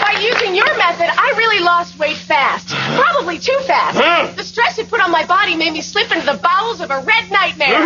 [0.00, 2.68] by using your method, I really lost weight fast.
[2.68, 3.96] Probably too fast.
[4.36, 7.00] The stress it put on my body made me slip into the bowels of a
[7.00, 7.78] red nightmare.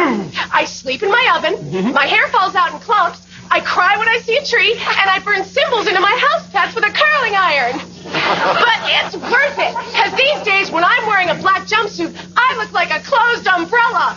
[0.51, 1.93] I sleep in my oven, mm-hmm.
[1.93, 3.21] my hair falls out in clumps,
[3.51, 6.75] I cry when I see a tree, and I burn symbols into my house pets
[6.75, 7.77] with a curling iron.
[7.77, 12.73] But it's worth it, because these days when I'm wearing a black jumpsuit, I look
[12.73, 14.17] like a closed umbrella.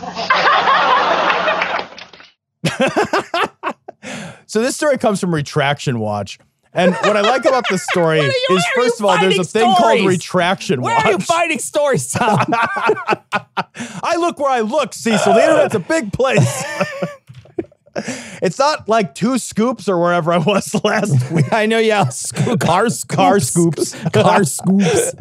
[4.48, 6.40] So this story comes from Retraction Watch.
[6.74, 9.74] And what I like about this story you- is, first of all, there's a thing
[9.76, 10.06] called?
[10.06, 11.06] Retraction Where Watch.
[11.06, 12.46] are you finding stories, Tom?
[12.50, 15.34] I look where I look, Cecil.
[15.34, 16.64] The internet's a big place.
[17.96, 21.52] it's not like two scoops or wherever I was last week.
[21.52, 22.10] I know, yeah.
[22.10, 23.16] Sco- car scoops.
[23.16, 23.96] Car scoops.
[24.12, 25.14] car scoops.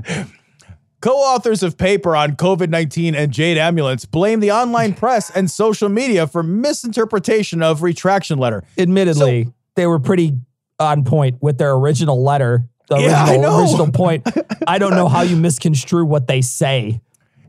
[1.00, 6.26] Co-authors of paper on COVID-19 and Jade Amulets blame the online press and social media
[6.26, 8.64] for misinterpretation of retraction letter.
[8.78, 10.32] Admittedly, they were pretty
[10.78, 12.68] on point with their original letter.
[12.88, 13.60] The Yeah, I original, know.
[13.60, 14.26] original point.
[14.66, 17.00] I don't know how you misconstrue what they say.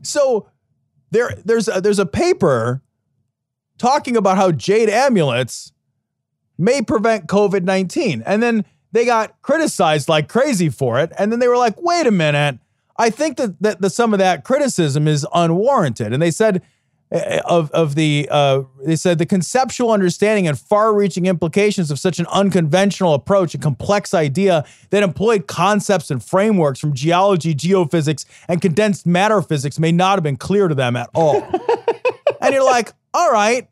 [0.02, 0.48] So
[1.10, 2.82] there, there's a, there's a paper
[3.78, 5.72] talking about how Jade Amulets
[6.56, 8.22] may prevent COVID 19.
[8.26, 11.12] And then they got criticized like crazy for it.
[11.18, 12.58] And then they were like, wait a minute.
[12.96, 16.12] I think that, that, some of that criticism is unwarranted.
[16.12, 16.62] And they said,
[17.10, 22.26] of, of the uh, they said the conceptual understanding and far-reaching implications of such an
[22.26, 29.06] unconventional approach, a complex idea that employed concepts and frameworks from geology, geophysics, and condensed
[29.06, 31.42] matter physics may not have been clear to them at all.
[32.40, 33.68] and you're like, all right,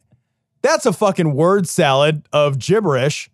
[0.63, 3.31] that's a fucking word salad of gibberish.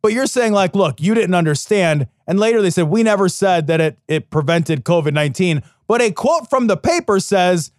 [0.00, 2.08] But you're saying, like, look, you didn't understand.
[2.26, 5.62] And later they said, we never said that it, it prevented COVID 19.
[5.88, 7.72] But a quote from the paper says,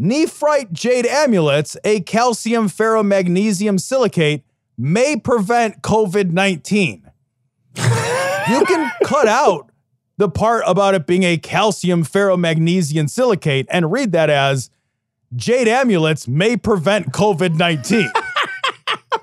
[0.00, 4.44] Nephrite jade amulets, a calcium ferromagnesium silicate,
[4.76, 7.10] may prevent COVID 19.
[7.76, 9.70] you can cut out
[10.18, 14.70] the part about it being a calcium ferromagnesium silicate and read that as
[15.34, 18.10] jade amulets may prevent COVID 19.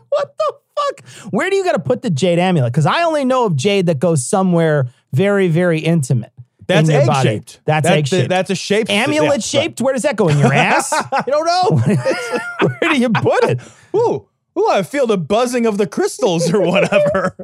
[0.09, 1.07] what the fuck?
[1.31, 2.73] Where do you got to put the jade amulet?
[2.73, 6.32] Because I only know of jade that goes somewhere very, very intimate.
[6.67, 7.29] That's egg body.
[7.29, 7.61] shaped.
[7.65, 8.29] That's That- egg shaped.
[8.29, 8.89] That's a shape.
[8.89, 9.81] amulet yeah, shaped.
[9.81, 10.91] Where does that go in your ass?
[10.93, 11.77] I don't know.
[12.79, 13.59] Where do you put it?
[13.95, 14.25] Ooh,
[14.57, 17.35] ooh, I feel the buzzing of the crystals or whatever.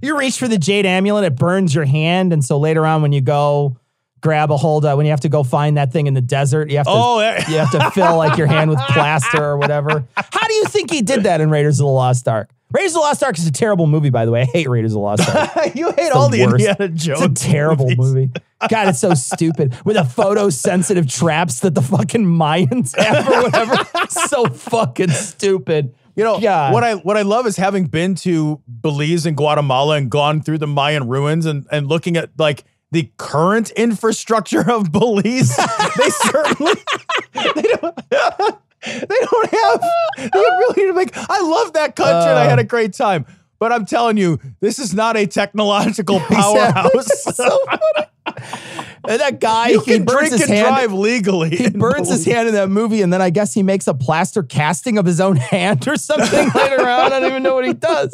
[0.00, 3.12] You reach for the jade amulet, it burns your hand, and so later on when
[3.12, 3.76] you go
[4.22, 6.70] grab a hold of when you have to go find that thing in the desert,
[6.70, 10.04] you have to Oh, you have to fill like your hand with plaster or whatever.
[10.16, 12.48] How do you think he did that in Raiders of the Lost Ark?
[12.72, 14.42] Raiders of the Lost Ark is a terrible movie, by the way.
[14.42, 15.50] I hate Raiders of the Lost Ark.
[15.74, 16.42] you hate all the.
[16.42, 17.20] Indiana Jones.
[17.20, 17.98] It's a terrible movies.
[17.98, 18.30] movie.
[18.70, 19.76] God, it's so stupid.
[19.84, 24.08] With the photosensitive traps that the fucking Mayans have or whatever.
[24.08, 25.94] so fucking stupid.
[26.14, 26.72] You know God.
[26.72, 30.58] what I what I love is having been to Belize and Guatemala and gone through
[30.58, 35.56] the Mayan ruins and and looking at like the current infrastructure of Belize.
[35.56, 36.74] they certainly
[37.32, 37.96] they don't
[38.84, 39.80] they don't have
[40.16, 41.10] the ability to make.
[41.16, 42.66] I love that country and I had a uh.
[42.66, 43.26] great time.
[43.62, 47.36] But I'm telling you, this is not a technological powerhouse.
[47.36, 47.56] so.
[49.04, 50.66] And that guy, you he can burns drink his and hand.
[50.66, 51.50] drive legally.
[51.56, 54.42] He burns his hand in that movie, and then I guess he makes a plaster
[54.42, 57.12] casting of his own hand or something later on.
[57.12, 58.12] I don't even know what he does.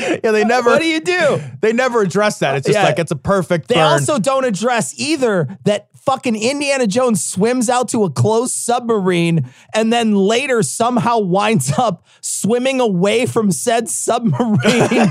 [0.00, 0.70] Yeah, they never.
[0.70, 1.42] What do you do?
[1.60, 2.56] They never address that.
[2.56, 2.84] It's just Yeah.
[2.84, 3.84] like it's a perfect They burn.
[3.84, 9.92] also don't address either that fucking Indiana Jones swims out to a closed submarine and
[9.92, 14.58] then later somehow winds up swimming away from said submarine.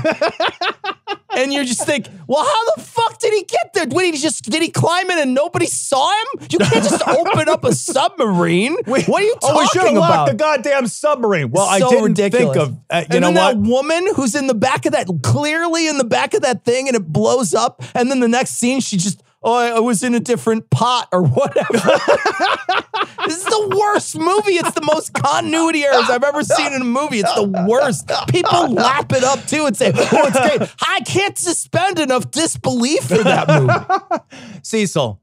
[1.36, 3.86] and you just think, well, how the fuck did he get there?
[3.86, 6.48] Did he just did he climb in and nobody saw him?
[6.50, 8.76] You can't just open up a submarine.
[8.84, 10.10] what are you oh, we should talking have about?
[10.10, 11.50] locked the goddamn submarine.
[11.50, 12.56] Well, I so didn't ridiculous.
[12.56, 12.76] think of.
[12.90, 13.64] Uh, you and know then what?
[13.64, 16.88] that woman who's in the back of that, clearly in the back of that thing,
[16.88, 17.82] and it blows up.
[17.94, 21.08] And then the next scene, she just, oh, I, I was in a different pot
[21.12, 21.78] or whatever.
[23.26, 24.52] this is the worst movie.
[24.52, 27.20] It's the most continuity errors I've ever seen in a movie.
[27.20, 28.10] It's the worst.
[28.28, 30.74] People lap it up too and say, oh, it's great.
[30.82, 34.24] I can't suspend enough disbelief for that movie.
[34.62, 35.20] Cecil,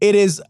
[0.00, 0.42] it is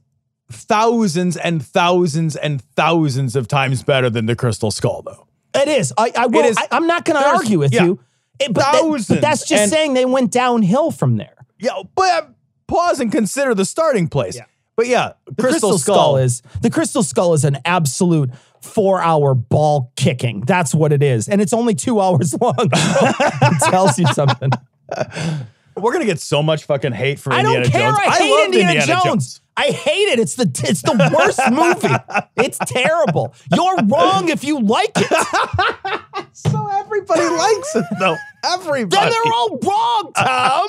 [0.51, 5.27] thousands and thousands and thousands of times better than the Crystal Skull, though.
[5.55, 5.93] It is.
[5.97, 6.45] I, I will.
[6.45, 8.01] is- I, am not going to argue with yeah, you.
[8.39, 11.37] It- but, that- thousands but that's just and- saying they went downhill from there.
[11.59, 12.32] Yeah, but
[12.73, 14.39] pause and consider the starting place.
[14.77, 16.17] But yeah, The Crystal, Skull.
[16.17, 18.31] is the Crystal Skull is an absolute
[18.63, 20.41] four-hour ball kicking.
[20.47, 22.55] That's what it is, and it's only two hours long.
[22.59, 24.51] it tells you something.
[25.77, 27.91] We're gonna get so much fucking hate from I Indiana don't care.
[27.91, 27.99] Jones.
[28.07, 29.41] I hate loved Indiana, Jones.
[29.57, 30.19] I hate it.
[30.19, 31.95] It's the it's the worst movie.
[32.37, 33.35] It's terrible.
[33.55, 35.99] You're wrong if you like it.
[36.35, 38.17] So everybody likes it though.
[38.45, 38.85] Everybody.
[38.87, 40.69] Then they're all wrong, Tom.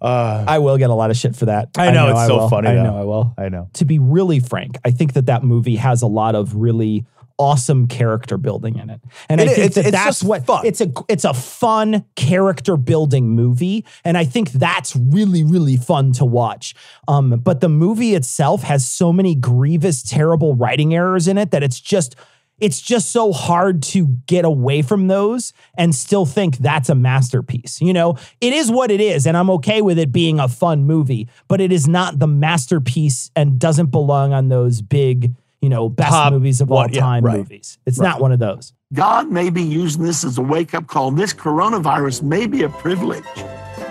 [0.00, 1.70] I will get a lot of shit for that.
[1.76, 2.48] I know, it's so will.
[2.48, 2.82] funny, I though.
[2.84, 3.34] know I will.
[3.38, 3.68] I know.
[3.74, 7.06] To be really frank, I think that that movie has a lot of really
[7.40, 10.44] awesome character building in it, and It I think It's- that it's that's just what
[10.44, 10.66] fun.
[10.66, 16.10] it's a it's a fun character building movie, and I think that's really really fun
[16.14, 16.74] to watch.
[17.06, 21.62] Um, but the movie itself has so many grievous, terrible writing errors in it that
[21.62, 22.16] it's just
[22.60, 27.80] it's just so hard to get away from those and still think that's a masterpiece.
[27.80, 30.84] You know, it is what it is, and I'm okay with it being a fun
[30.84, 35.88] movie, but it is not the masterpiece and doesn't belong on those big, you know,
[35.88, 37.38] best Top movies of all one, yeah, time right.
[37.38, 37.78] movies.
[37.86, 38.72] It's not one of those.
[38.92, 41.10] God may be using this as a wake up call.
[41.10, 43.24] This coronavirus may be a privilege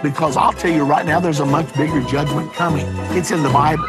[0.01, 2.85] because I'll tell you right now, there's a much bigger judgment coming.
[3.15, 3.87] It's in the Bible.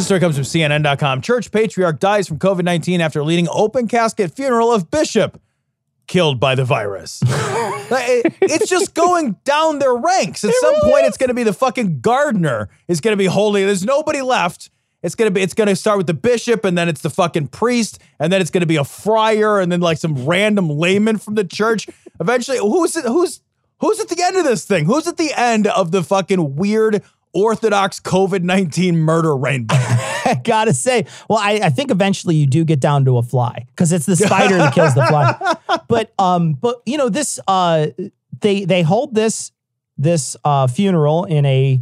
[0.00, 1.20] This story comes from CNN.com.
[1.20, 5.38] Church patriarch dies from COVID 19 after leading open casket funeral of bishop
[6.06, 7.22] killed by the virus.
[7.92, 10.42] It- it's just going down their ranks.
[10.42, 13.66] At some point, it's going to be the fucking gardener is going to be holding.
[13.66, 14.70] There's nobody left.
[15.02, 15.42] It's gonna be.
[15.42, 18.50] It's gonna start with the bishop, and then it's the fucking priest, and then it's
[18.50, 21.88] gonna be a friar, and then like some random layman from the church.
[22.20, 23.40] Eventually, who's it, who's
[23.80, 24.86] who's at the end of this thing?
[24.86, 27.02] Who's at the end of the fucking weird
[27.32, 29.74] Orthodox COVID nineteen murder rainbow?
[29.76, 33.66] I gotta say, well, I, I think eventually you do get down to a fly
[33.68, 35.56] because it's the spider that kills the fly.
[35.88, 37.88] But um, but you know this uh,
[38.40, 39.50] they they hold this
[39.98, 41.80] this uh funeral in a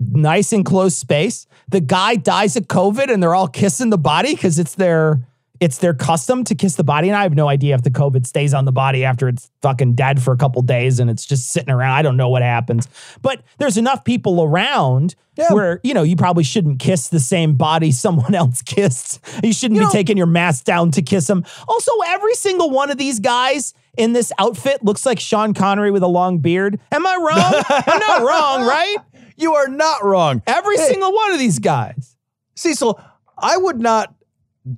[0.00, 1.46] nice enclosed space.
[1.68, 5.26] The guy dies of COVID, and they're all kissing the body because it's their
[5.64, 7.08] it's their custom to kiss the body.
[7.08, 9.94] And I have no idea if the COVID stays on the body after it's fucking
[9.94, 11.92] dead for a couple days and it's just sitting around.
[11.92, 12.86] I don't know what happens.
[13.22, 15.14] But there's enough people around
[15.50, 19.20] where, you know, you probably shouldn't kiss the same body someone else kissed.
[19.42, 21.44] You shouldn't be taking your mask down to kiss them.
[21.66, 26.02] Also, every single one of these guys in this outfit looks like Sean Connery with
[26.02, 26.78] a long beard.
[26.92, 27.64] Am I wrong?
[27.88, 28.96] I'm not wrong, right?
[29.36, 30.42] You are not wrong.
[30.46, 30.88] Every Hey.
[30.88, 32.16] single one of these guys.
[32.54, 33.00] Cecil,
[33.38, 34.14] I would not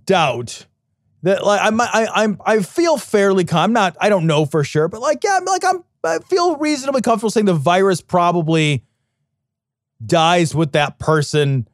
[0.05, 0.67] doubt
[1.27, 4.65] that like I'm I, I'm I feel fairly com- I'm not I don't know for
[4.65, 8.85] sure, but like yeah, I'm like I'm I feel reasonably comfortable saying the virus probably
[10.05, 11.67] dies with that person.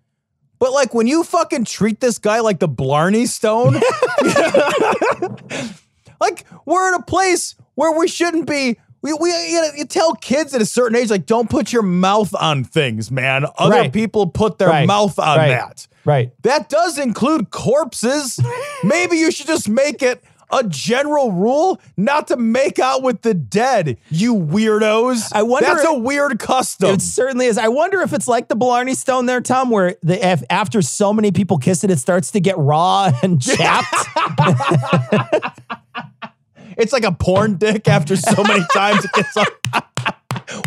[0.58, 3.74] But like when you fucking treat this guy like the Blarney Stone,
[6.20, 8.78] like we're in a place where we shouldn't be.
[9.02, 11.82] We, we you, know, you tell kids at a certain age like don't put your
[11.82, 13.44] mouth on things, man.
[13.58, 13.92] Other Right.
[13.92, 14.86] people put their Right.
[14.86, 15.48] mouth on Right.
[15.48, 15.88] that.
[16.04, 16.32] Right.
[16.42, 18.38] That does include corpses.
[18.84, 20.22] Maybe you should just make it
[20.54, 25.32] a general rule not to make out with the dead, you weirdos.
[25.34, 26.90] I wonder That's if- a weird custom.
[26.90, 27.56] It certainly is.
[27.56, 31.12] I wonder if it's like the Blarney Stone there, Tom, where the if after so
[31.14, 33.94] many people kiss it, it starts to get raw and chapped.
[36.76, 39.36] It's like a porn dick after so many times it gets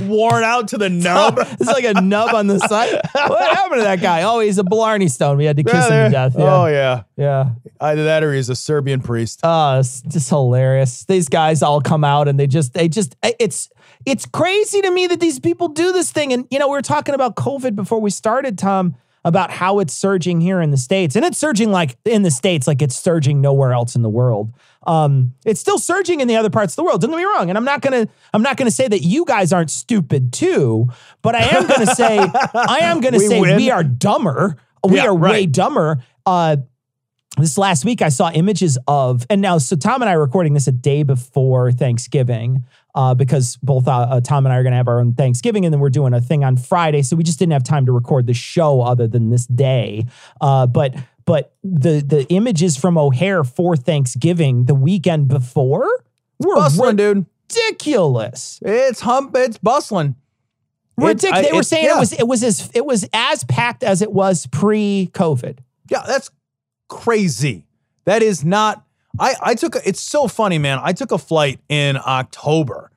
[0.02, 1.38] worn out to the nub.
[1.40, 3.00] it's like a nub on the side.
[3.14, 4.24] What happened to that guy?
[4.24, 5.38] Oh, he's a Blarney Stone.
[5.38, 6.36] We had to kiss Yeah, him to death.
[6.38, 6.56] Yeah.
[6.56, 7.04] Oh yeah.
[7.16, 7.50] yeah.
[7.80, 9.42] Either that or he's a Serbian priest.
[9.44, 11.06] Oh, it's just hilarious.
[11.06, 13.70] These guys all come out and they just, they just, eh, it's,
[14.06, 16.32] it's crazy to me that these people do this thing.
[16.34, 19.94] And, you know, we were talking about COVID before we started, Tom, about how it's
[19.94, 21.16] surging here in the States.
[21.16, 24.54] And it's surging like in the States, like it's surging nowhere else in the world.
[24.86, 27.02] Um, it's still surging in the other parts of the world.
[27.02, 27.50] Don't get me wrong.
[27.50, 30.88] And I'm not gonna, I'm not gonna say that you guys aren't stupid too,
[31.22, 32.18] but I am gonna say,
[32.54, 33.56] I am gonna We say win.
[33.58, 34.58] we are dumber.
[34.88, 36.04] We Yeah, are way dumber.
[36.26, 36.58] Uh,
[37.38, 40.54] this last week I saw images of, and now so Tom and I are recording
[40.54, 42.64] this a day before Thanksgiving,
[42.94, 45.66] uh, because both uh, uh, Tom and I are going to have our own Thanksgiving,
[45.66, 47.92] and then we're doing a thing on Friday, so we just didn't have time to
[47.92, 50.06] record the show other than this day.
[50.40, 50.96] Uh, but
[51.26, 55.88] but the the images from O'Hare for Thanksgiving the weekend before
[56.40, 57.26] were Bustling, dude.
[57.50, 58.60] ridiculous.
[58.64, 59.36] It's hump.
[59.36, 60.16] It's bustling.
[60.98, 61.38] It's- Ridiculous.
[61.46, 61.96] I- They were saying yeah.
[61.98, 65.58] it was it was as it was as packed as it was pre-COVID.
[65.90, 66.30] Yeah, that's
[66.88, 67.68] crazy.
[68.06, 68.84] That is not.
[69.20, 69.76] I I took.
[69.76, 70.80] A, it's so funny, man.
[70.82, 72.92] I took a flight in October,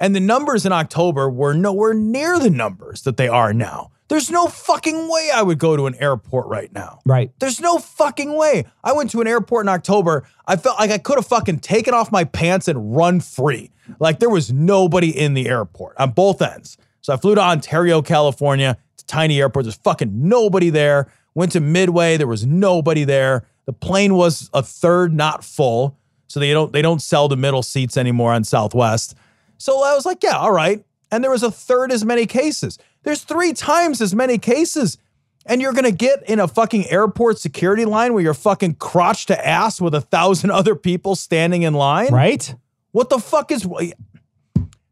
[0.00, 3.90] and the numbers in October were nowhere near the numbers that they are now.
[4.08, 7.00] There's no fucking way I would go to an airport right now.
[7.04, 7.32] Right.
[7.40, 8.64] There's no fucking way.
[8.84, 10.24] I went to an airport in October.
[10.46, 13.72] I felt like I could have fucking taken off my pants and run free.
[13.98, 16.78] Like there was nobody in the airport on both ends.
[17.00, 18.76] So I flew to Ontario, California.
[18.94, 19.64] It's a tiny airport.
[19.64, 21.12] There's fucking nobody there.
[21.34, 22.16] Went to Midway.
[22.16, 23.44] There was nobody there.
[23.66, 25.98] The plane was a third not full.
[26.28, 29.16] So they don't they don't sell the middle seats anymore on Southwest.
[29.58, 30.84] So I was like, yeah, all right.
[31.10, 32.78] And there was a third as many cases.
[33.06, 34.98] There's three times as many cases.
[35.46, 39.46] And you're gonna get in a fucking airport security line where you're fucking crotch to
[39.48, 42.12] ass with a thousand other people standing in line.
[42.12, 42.54] Right?
[42.92, 43.66] What the fuck is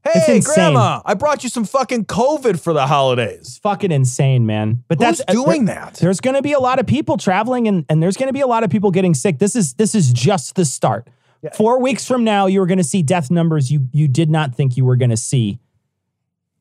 [0.07, 3.59] Hey, grandma, I brought you some fucking COVID for the holidays.
[3.63, 4.85] fucking insane, man.
[4.87, 5.95] But Who's that's doing there- that?
[5.95, 8.43] There's going to be a lot of people traveling, and and there's going to be
[8.43, 9.39] a lot of people getting sick.
[9.39, 11.09] This is this is just the start.
[11.57, 14.77] Four weeks from now, you're going to see death numbers you you did not think
[14.77, 15.59] you were going to see.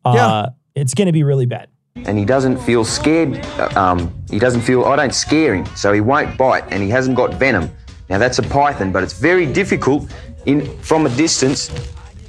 [0.06, 0.50] Uh, Yeah.
[0.76, 1.68] It's going to be really bad.
[1.96, 3.38] and he doesn't feel scared.
[3.60, 6.90] uh, Um, he doesn't feel, I don't scare him, so he won't bite, and he
[6.90, 7.70] hasn't got venom.
[8.10, 10.12] Now that's a python, but it's very difficult
[10.46, 11.70] in from a distance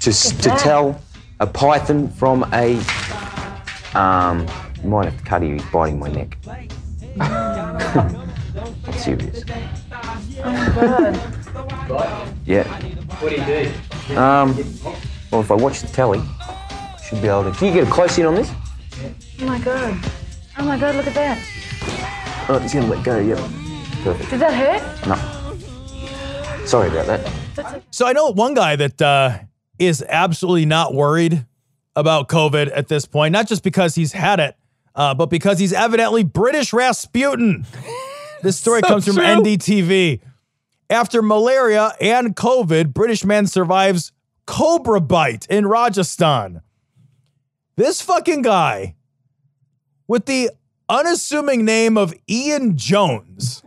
[0.00, 1.00] to to tell
[1.40, 2.78] a python from a.
[3.98, 4.46] Um,
[4.82, 5.58] you might have to cut him.
[5.58, 6.36] He's biting my neck.
[8.86, 9.42] I'm serious.
[12.46, 12.64] Yeah.
[13.20, 14.16] What do you do?
[14.16, 14.54] Um,
[15.30, 16.33] well, if I watch the telly, I
[17.08, 17.52] should be able to.
[17.52, 18.50] Can you get a close in on this?
[19.40, 19.98] Oh my god.
[20.58, 21.38] Oh my god, look at that.
[22.48, 23.18] Oh, he's gonna let go.
[23.18, 23.38] Yep.
[24.02, 24.30] Perfect.
[24.30, 25.06] Did that hurt?
[25.06, 25.16] No.
[26.66, 27.82] Sorry about that.
[27.90, 29.38] So I know one guy that uh,
[29.78, 31.46] is absolutely not worried
[31.96, 34.56] about COVID at this point, not just because he's had it,
[34.94, 37.66] uh, but because he's evidently British Rasputin.
[38.42, 39.24] This story So comes from true.
[39.24, 40.20] NDTV.
[40.90, 44.12] After malaria and COVID, British man survives
[44.46, 46.60] cobra bite in Rajasthan.
[47.76, 48.94] This fucking guy
[50.06, 50.50] with the
[50.88, 53.62] unassuming name of Ian Jones.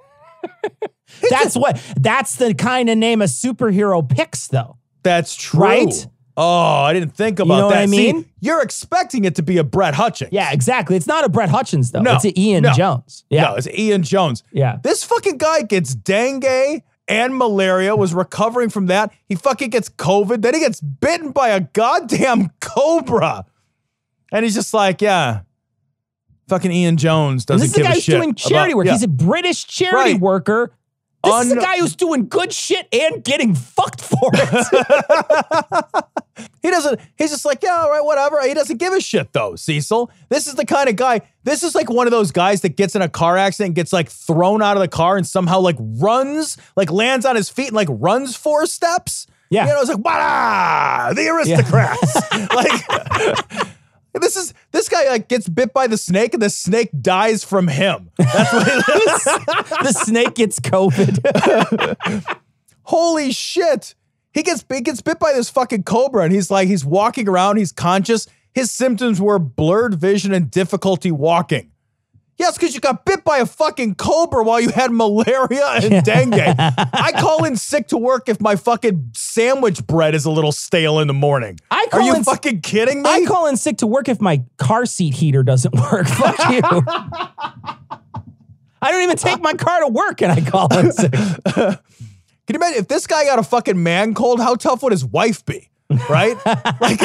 [1.30, 1.82] That's what.
[1.99, 4.78] That's the kind of name a superhero picks, though.
[5.03, 5.62] That's true.
[5.62, 6.08] Right?
[6.39, 7.84] Oh, I didn't think about know what that.
[7.84, 8.30] I See, mean?
[8.39, 10.32] you're expecting it to be a Brett Hutchings.
[10.32, 10.95] Yeah, exactly.
[10.95, 12.01] It's not a Brett Hutchings though.
[12.01, 12.74] No, it's a Ian no.
[12.74, 13.26] Jones.
[13.30, 13.45] Yeah.
[13.45, 14.43] No, it's Ian Jones.
[14.51, 14.78] Yeah.
[14.84, 19.12] This fucking guy gets dengue and malaria, was recovering from that.
[19.28, 20.43] He fucking gets COVID.
[20.43, 23.45] Then he gets bitten by a goddamn cobra.
[24.32, 25.42] And he's just like, yeah.
[26.48, 27.96] Fucking Ian Jones doesn't give a shit.
[27.96, 28.86] this is the guy who's doing charity about- work.
[28.86, 28.92] yeah.
[28.94, 30.22] He's a British charity Right.
[30.22, 30.72] worker.
[31.24, 36.06] This is Un- a guy who's doing good shit and getting fucked for it.
[36.62, 38.40] He doesn't, he's just like, yeah, all right, whatever.
[38.46, 40.12] He doesn't give a shit though, Cecil.
[40.30, 42.94] This is the kind of guy, this is like one of those guys that gets
[42.96, 46.58] in a car accident gets like thrown out of the car and somehow like runs,
[46.76, 49.26] like lands on his feet and like runs four steps.
[49.50, 49.66] Yeah.
[49.66, 51.16] You know, it's like, Wada!
[51.16, 52.16] The aristocrats.
[52.54, 53.68] like,
[54.22, 57.68] this is, this guy like gets bit by the snake and the snake dies from
[57.68, 58.11] him.
[58.18, 58.65] That's what
[59.84, 62.38] the snake gets COVID.
[62.84, 63.95] Holy shit.
[64.34, 67.57] He gets he gets bit by this fucking cobra and he's like he's walking around,
[67.57, 68.28] he's conscious.
[68.53, 71.72] His symptoms were blurred vision and difficulty walking.
[72.38, 76.34] Yes, because you got bit by a fucking cobra while you had malaria and dengue.
[76.60, 81.00] I call in sick to work if my fucking sandwich bread is a little stale
[81.00, 81.60] in the morning.
[81.72, 83.10] I call Are you in- fucking kidding me?
[83.10, 86.08] I call in sick to work if my car seat heater doesn't work.
[86.08, 86.62] Fuck you.
[88.80, 91.12] I don't even take my car to work and I call in sick.
[91.12, 94.40] Can you imagine if this guy got a fucking man cold?
[94.40, 95.70] How tough would his wife be?
[96.10, 96.36] Right?
[96.46, 97.00] like,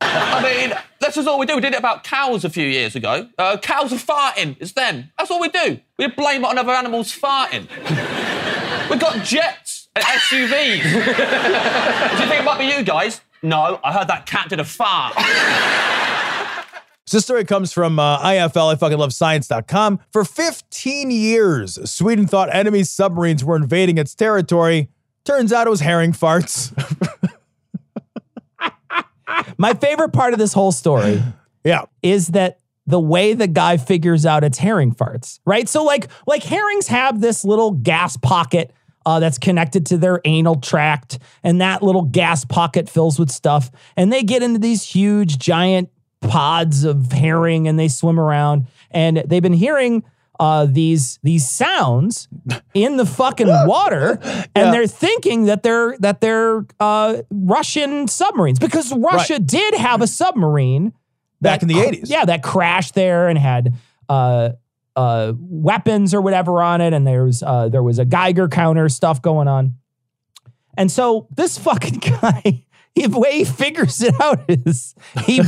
[0.00, 1.54] I mean, this is all we do.
[1.54, 3.28] We did it about cows a few years ago.
[3.38, 4.56] Uh, cows are farting.
[4.58, 5.12] It's them.
[5.16, 5.78] That's all we do.
[5.98, 7.68] We blame it on other animals farting.
[8.90, 10.82] We've got jets and SUVs.
[10.82, 10.88] do
[12.22, 13.20] you think it might be you guys?
[13.42, 15.14] No, I heard that cat did a fart.
[17.06, 20.00] So this story comes from uh, IFL, I fucking love science.com.
[20.12, 24.90] For 15 years, Sweden thought enemy submarines were invading its territory.
[25.28, 26.72] Turns out it was herring farts.
[29.58, 31.22] My favorite part of this whole story
[31.62, 31.82] yeah.
[32.02, 35.68] is that the way the guy figures out it's herring farts, right?
[35.68, 38.72] So like like herrings have this little gas pocket
[39.04, 43.70] uh, that's connected to their anal tract, and that little gas pocket fills with stuff,
[43.98, 45.90] and they get into these huge giant
[46.22, 50.04] pods of herring, and they swim around, and they've been hearing.
[50.40, 52.28] Uh, these these sounds
[52.72, 54.20] in the fucking water,
[54.54, 59.46] and they're thinking that they're that they're uh, Russian submarines because Russia Right.
[59.46, 60.92] did have a submarine
[61.40, 62.08] Back in the 80s.
[62.10, 63.74] Yeah, that crashed there and had
[64.08, 64.50] uh,
[64.96, 68.88] uh, weapons or whatever on it, and there was uh, there was a Geiger counter
[68.88, 69.74] stuff going on.
[70.76, 72.64] And so this fucking guy,
[72.94, 75.42] the way he figures it out is he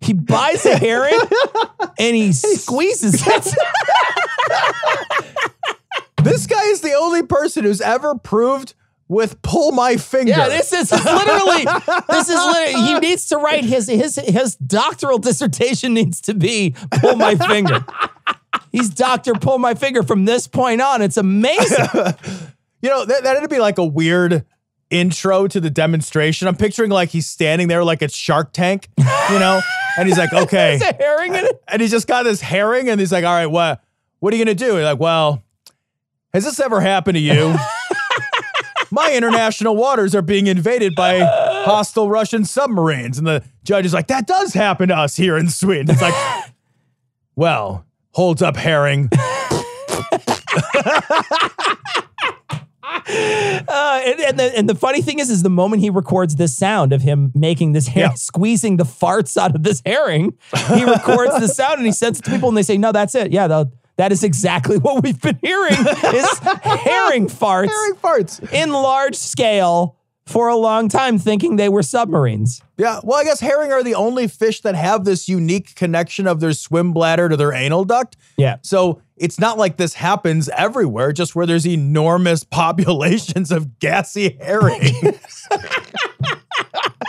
[0.00, 1.18] he buys a herring
[1.98, 3.54] and he squeezes it.
[6.22, 8.74] This guy is the only person who's ever proved
[9.08, 10.30] with pull my finger.
[10.30, 11.64] Yeah, this is literally
[12.08, 16.74] this is literally he needs to write his his his doctoral dissertation needs to be
[17.00, 17.84] pull my finger.
[18.70, 21.02] He's doctor pull my finger from this point on.
[21.02, 21.86] It's amazing.
[22.84, 24.44] You know, that, that'd be like a weird
[24.92, 26.46] intro to the demonstration.
[26.46, 29.60] I'm picturing like he's standing there like it's Shark Tank, you know?
[29.98, 30.76] and he's like, okay.
[30.76, 31.62] There's a herring in it.
[31.66, 33.82] and he's just got this herring and he's like, all right, what
[34.20, 34.76] what are you gonna do?
[34.76, 35.42] He's like, well,
[36.32, 37.56] has this ever happened to you?
[38.90, 41.20] My international waters are being invaded by
[41.64, 43.16] hostile Russian submarines.
[43.16, 45.90] And the judge is like, that does happen to us here in Sweden.
[45.90, 46.14] It's like,
[47.36, 49.08] well, holds up herring.
[53.68, 56.56] Uh, and, and, the, and the funny thing is, is the moment he records this
[56.56, 58.14] sound of him making this hair, Yeah.
[58.14, 60.34] squeezing the farts out of this herring,
[60.74, 63.14] he records the sound and he sends it to people and they say, no, that's
[63.14, 63.32] it.
[63.32, 68.52] Yeah, the, that is exactly what we've been hearing is herring farts herring farts.
[68.52, 72.62] in large scale for a long time thinking they were submarines.
[72.78, 76.40] Yeah, well, I guess herring are the only fish that have this unique connection of
[76.40, 78.16] their swim bladder to their anal duct.
[78.36, 78.56] Yeah.
[78.62, 84.92] So it's not like this happens everywhere, just where there's enormous populations of gassy herring.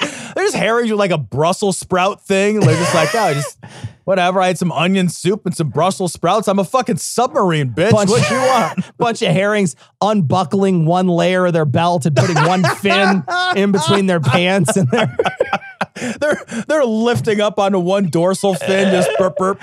[0.36, 2.60] there's herrings with like a Brussels sprout thing.
[2.60, 3.58] They're just like, oh, just
[4.04, 4.42] whatever.
[4.42, 6.48] I had some onion soup and some Brussels sprouts.
[6.48, 7.92] I'm a fucking submarine, bitch.
[7.92, 8.98] Bunch- what you want?
[8.98, 13.24] Bunch of herrings unbuckling one layer of their belt and putting one fin
[13.56, 15.16] in between their pants and their
[16.20, 19.62] They're they're lifting up onto one dorsal fin, just burp burp.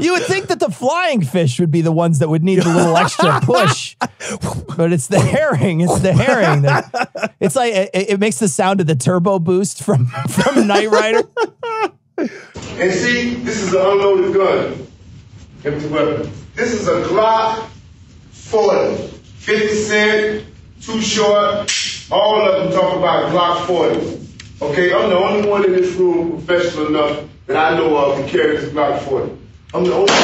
[0.00, 2.68] You would think that the flying fish would be the ones that would need a
[2.68, 3.94] little extra push,
[4.76, 5.80] but it's the herring.
[5.80, 6.62] It's the herring.
[6.62, 10.90] That, it's like it, it makes the sound of the turbo boost from from Knight
[10.90, 11.22] Rider.
[12.18, 14.86] And see, this is an unloaded gun.
[15.64, 16.32] Empty weapon.
[16.56, 17.68] This is a Glock
[18.32, 19.12] 40.
[19.42, 20.44] 50 Cent,
[20.82, 21.70] Too Short,
[22.10, 24.18] all of them talk about Glock 40.
[24.62, 28.24] Okay, I'm the only one in this room professional enough that I know of to
[28.28, 29.32] carry this Glock 40.
[29.74, 30.18] I'm the oldest.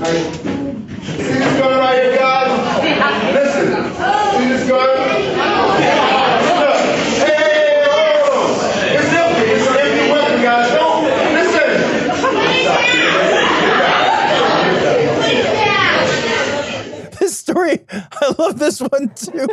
[0.00, 0.34] Right.
[1.02, 2.50] See this gun right here, guys?
[3.34, 3.68] Listen.
[4.38, 4.88] See this gun?
[7.16, 8.50] Hey, hold on.
[8.96, 9.46] It's empty.
[9.50, 10.68] It's an empty weapon, guys.
[10.76, 11.68] Don't listen.
[17.18, 17.34] This
[17.78, 19.46] story, I love this one too.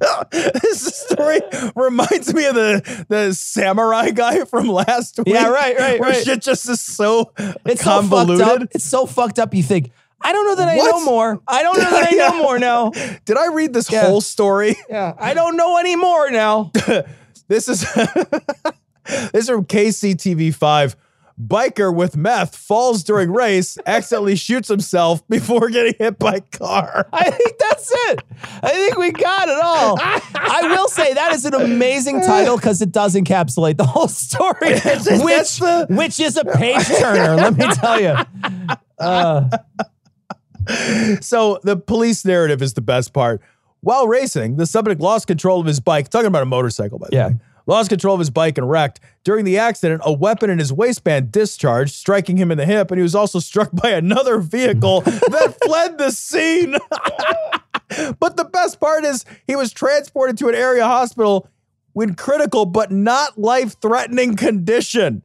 [0.32, 1.40] this story
[1.74, 5.28] reminds me of the the samurai guy from last week.
[5.28, 6.24] Yeah, right, right, Where right.
[6.24, 7.32] shit just is so
[7.64, 8.46] It's so convoluted.
[8.46, 8.68] fucked up.
[8.72, 9.54] It's so fucked up.
[9.54, 10.90] You think I don't know that I What?
[10.90, 11.40] know more.
[11.48, 12.90] I don't know that I know more now.
[13.24, 14.06] Did I read this Yeah.
[14.06, 14.76] whole story?
[14.88, 16.70] Yeah, I don't know anymore now.
[17.48, 20.94] This is this is from KCTV5.
[21.40, 27.06] Biker with meth falls during race, accidentally shoots himself before getting hit by car.
[27.12, 28.22] I think that's it.
[28.62, 29.98] I think we got it all.
[30.00, 34.72] I will say that is an amazing title because it does encapsulate the whole story,
[35.24, 37.36] which the- which is a page turner.
[37.36, 38.16] let me tell you.
[38.98, 39.48] Uh,
[41.20, 43.40] So the police narrative is the best part.
[43.80, 46.08] While racing, the subject lost control of his bike.
[46.08, 47.28] Talking about a motorcycle, by the Yeah.
[47.28, 47.36] way.
[47.68, 48.98] Lost control of his bike and wrecked.
[49.24, 52.98] During the accident, a weapon in his waistband discharged, striking him in the hip, and
[52.98, 56.72] he was also struck by another vehicle that fled the scene.
[58.18, 61.46] but the best part is he was transported to an area hospital
[61.94, 65.22] in critical but not life-threatening condition.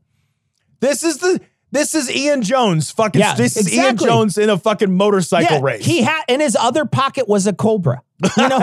[0.82, 1.40] This is the
[1.72, 2.92] this is Ian Jones.
[2.92, 3.96] Fucking Yeah, this is Ian.
[3.98, 5.86] Jones in a fucking motorcycle yeah, race.
[5.86, 8.04] he had in his other pocket was a cobra.
[8.38, 8.60] You know,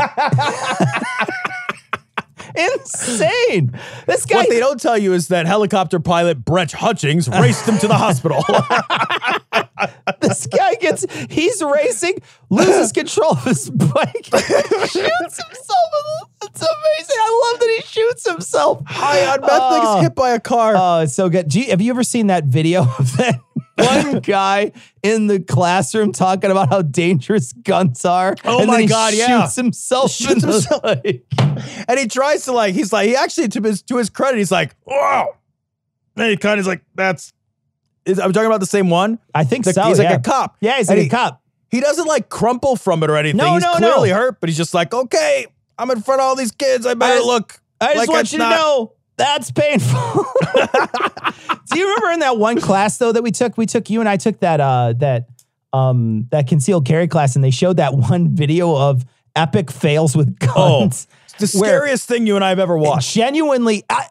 [2.57, 3.78] insane.
[4.07, 4.36] This guy.
[4.36, 7.94] What they don't tell you is that helicopter pilot Brett Hutchings raced him to the
[7.94, 8.44] hospital.
[10.20, 15.90] this guy gets he's racing, loses control of his bike, shoots himself.
[16.42, 17.16] It's amazing.
[17.18, 18.82] I love that he shoots himself.
[18.86, 20.01] High on meth gets oh.
[20.01, 20.74] hit by a car.
[20.76, 21.55] Oh, it's so good.
[21.55, 23.40] You, have you ever seen that video of that
[23.85, 24.72] one guy
[25.03, 28.35] in the classroom talking about how dangerous guns are?
[28.45, 29.43] Oh and my then he God, yeah.
[29.43, 30.11] Shoots himself.
[30.12, 30.85] Shoots in himself.
[31.05, 31.22] leg.
[31.89, 34.53] and he tries to like, he's like, he actually to his to his credit, he's
[34.53, 35.35] like, wow.
[36.16, 37.33] And he kind of is like, that's.
[38.07, 39.18] Is, I'm talking about the same one.
[39.35, 39.83] I think The- so.
[39.85, 40.57] he's like a cop.
[40.61, 41.43] Yeah, he's And like he- a cop.
[41.70, 43.37] He doesn't like crumple from it or anything.
[43.37, 44.16] No, he's no, clearly no.
[44.16, 45.47] hurt, but he's just like, okay,
[45.78, 46.85] I'm in front of all these kids.
[46.85, 47.61] I better I look.
[47.81, 50.24] I just like want you not- to know that's painful.
[51.72, 53.56] Do you remember in that one class though that we took?
[53.56, 55.28] We took you and I took that uh that
[55.72, 59.04] um that concealed carry class, and they showed that one video of
[59.36, 61.06] epic fails with Oh, guns.
[61.28, 63.12] it's the scariest thing you and I have ever watched.
[63.14, 64.06] Genuinely, I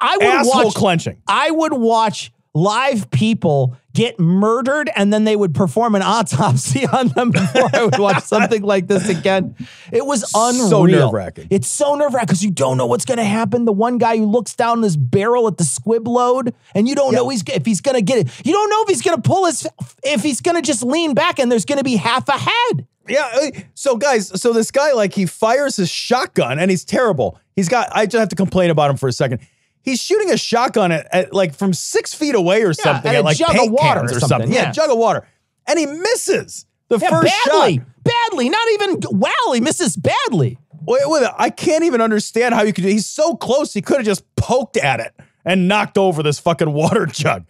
[0.00, 1.20] I would Asshole watch clenching.
[1.28, 7.08] I would watch live people get murdered and then they would perform an autopsy on
[7.08, 9.54] them before I would watch something like this again.
[9.92, 10.68] It was unreal.
[10.68, 11.48] So nerve-wracking.
[11.50, 13.66] It's so nerve wracking because you don't know what's going to happen.
[13.66, 17.14] The one guy who looks down this barrel at the squib load and you don't
[17.14, 18.46] know he's, if he's going to get it.
[18.46, 19.68] You don't know if he's going to pull his,
[20.02, 22.86] if he's going to just lean back and there's going to be half a head.
[23.06, 23.50] Yeah.
[23.74, 27.38] So guys, so this guy like he fires his shotgun and he's terrible.
[27.54, 27.88] He's got.
[27.92, 29.40] I just have to complain about him for a second.
[29.86, 33.20] He's shooting a shotgun at, at like from six feet away or something at at,
[33.20, 34.52] a like jug of paint water cans or something, something.
[34.52, 34.72] Yeah, yeah.
[34.72, 35.26] jug of water,
[35.64, 37.86] and he misses the first badly, shot.
[38.02, 39.52] badly, not even wow.
[39.54, 40.58] He misses badly.
[40.82, 42.82] Wait, wait, I can't even understand how you could.
[42.82, 43.72] He's so close.
[43.72, 45.14] He could have just poked at it
[45.44, 47.46] and knocked over this fucking water jug.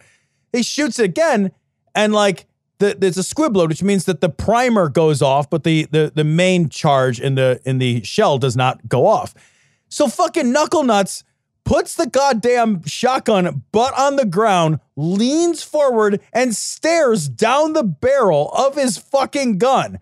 [0.53, 1.53] He shoots it again,
[1.95, 2.45] and like
[2.81, 6.13] the, there's a squib load, which means that the primer goes off, but the the
[6.15, 9.35] the main charge in the in the shell does not go off.
[9.89, 11.25] So fucking knuckle nuts
[11.67, 18.51] puts the goddamn shotgun butt on the ground, leans forward, and stares down the barrel
[18.53, 19.99] of his fucking gun.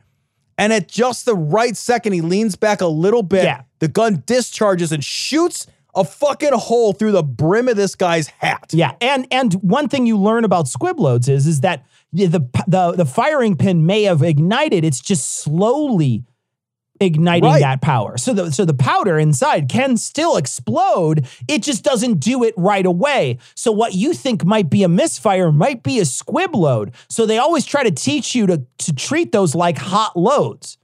[0.57, 3.43] And at just the right second, he leans back a little bit.
[3.43, 3.62] Yeah.
[3.81, 8.71] The gun discharges and shoots a fucking hole through the brim of this guy's hat.
[8.73, 12.27] Yeah, and and one thing you learn about squib loads is is that the
[12.67, 14.85] the the firing pin may have ignited.
[14.85, 16.25] It's just slowly
[17.01, 17.61] igniting Right.
[17.61, 18.16] that power.
[18.16, 21.26] So the so the powder inside can still explode.
[21.49, 23.38] It just doesn't do it right away.
[23.55, 26.92] So what you think might be a misfire might be a squib load.
[27.09, 30.78] So they always try to teach you to to treat those like hot loads.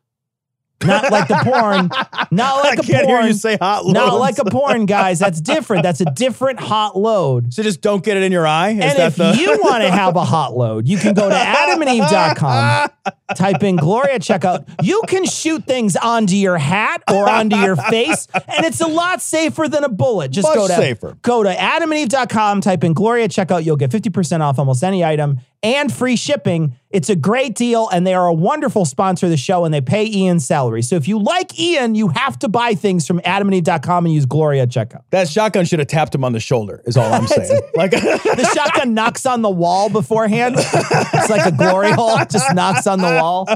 [0.83, 1.91] Not like the porn.
[2.31, 3.21] Not like I a can't porn.
[3.21, 5.19] hear you say hot Not like a porn, guys.
[5.19, 5.83] That's different.
[5.83, 7.53] That's a different hot load.
[7.53, 8.71] So just don't get it in your eye.
[8.71, 11.35] Is And if the- you want to have a hot load, you can go to
[12.05, 12.89] adamandeve.com
[13.35, 14.69] type in Gloria checkout.
[14.83, 19.21] You can shoot things onto your hat or onto your face, and it's a lot
[19.23, 20.31] safer than a bullet.
[20.31, 21.17] Just Much go to safer.
[21.23, 23.65] go to adamandeve.com, type in Gloria checkout.
[23.65, 26.75] You'll get 50% off almost any item and free shipping.
[26.91, 29.81] It's a great deal, and they are a wonderful sponsor of the show, and they
[29.83, 30.83] pay Ian's salary.
[30.83, 34.67] So if you like Ian, you have to buy things from adamandeve.com and use Gloria
[34.67, 35.03] checkout.
[35.11, 37.61] That shotgun should have tapped him on the shoulder, is all I'm saying.
[37.77, 40.57] like, the shotgun knocks on the wall beforehand.
[40.59, 43.49] It's like a glory hole, just knocks on the wall.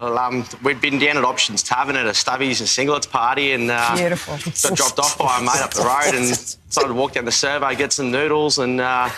[0.00, 3.70] Well, um, we'd been down at Options Tavern at a Stubbies and Singlets party and
[3.70, 4.34] uh, Beautiful.
[4.68, 6.28] got dropped off by a mate up the road and
[6.68, 9.08] decided to walk down the survey, get some noodles and uh,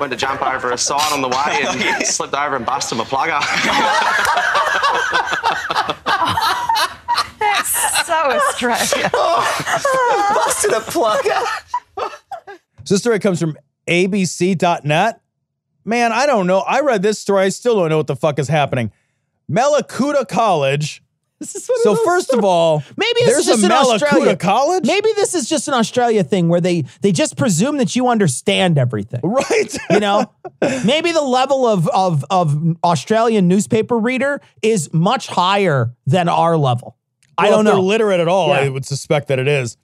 [0.00, 3.04] went to jump over a sign on the way and slipped over and busted my
[3.04, 3.38] plugger.
[7.38, 9.10] That's so Australia.
[10.34, 11.44] Busted a plugger.
[12.84, 15.20] So this story comes from abc.net.
[15.88, 16.58] Man, I don't know.
[16.58, 17.44] I read this story.
[17.44, 18.92] I still don't know what the fuck is happening.
[19.50, 21.02] Mallacoota College.
[21.42, 24.36] so first of all, Maybe this there's is just a Australia.
[24.36, 24.84] College.
[24.84, 28.76] Maybe this is just an Australia thing where they they just presume that you understand
[28.76, 29.20] everything.
[29.22, 29.76] Right.
[29.90, 30.30] You know?
[30.60, 36.98] Maybe the level of of of Australian newspaper reader is much higher than our level.
[37.38, 37.80] I don't if know.
[37.80, 38.52] literate at all.
[38.52, 39.78] I would suspect that it is.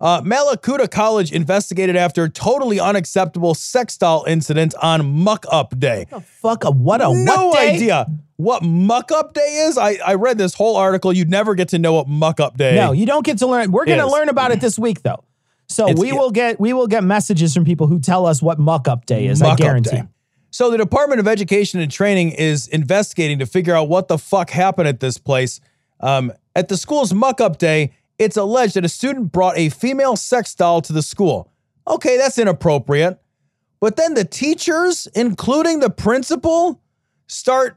[0.00, 6.06] Uh, Mallacoota College investigated after totally unacceptable sex doll incident on Muck Up Day.
[6.40, 9.78] Fuck a what a no what idea what Muck Up Day is.
[9.78, 11.12] I, I read this whole article.
[11.12, 12.74] You'd never get to know what Muck Up Day.
[12.74, 13.70] No, you don't get to learn.
[13.70, 15.22] We're going to learn about it this week, though.
[15.68, 18.58] So It's- we will get we will get messages from people who tell us what
[18.58, 19.40] muck up day is.
[19.40, 20.02] I guarantee.
[20.50, 24.50] So the Department of Education and Training is investigating to figure out what the fuck
[24.50, 25.60] happened at this place.
[26.00, 30.16] Um, at the school's muck up day, it's alleged that a student brought a female
[30.16, 31.50] sex doll to the school.
[31.86, 33.20] Okay, that's inappropriate.
[33.80, 36.80] But then the teachers, including the principal,
[37.26, 37.76] start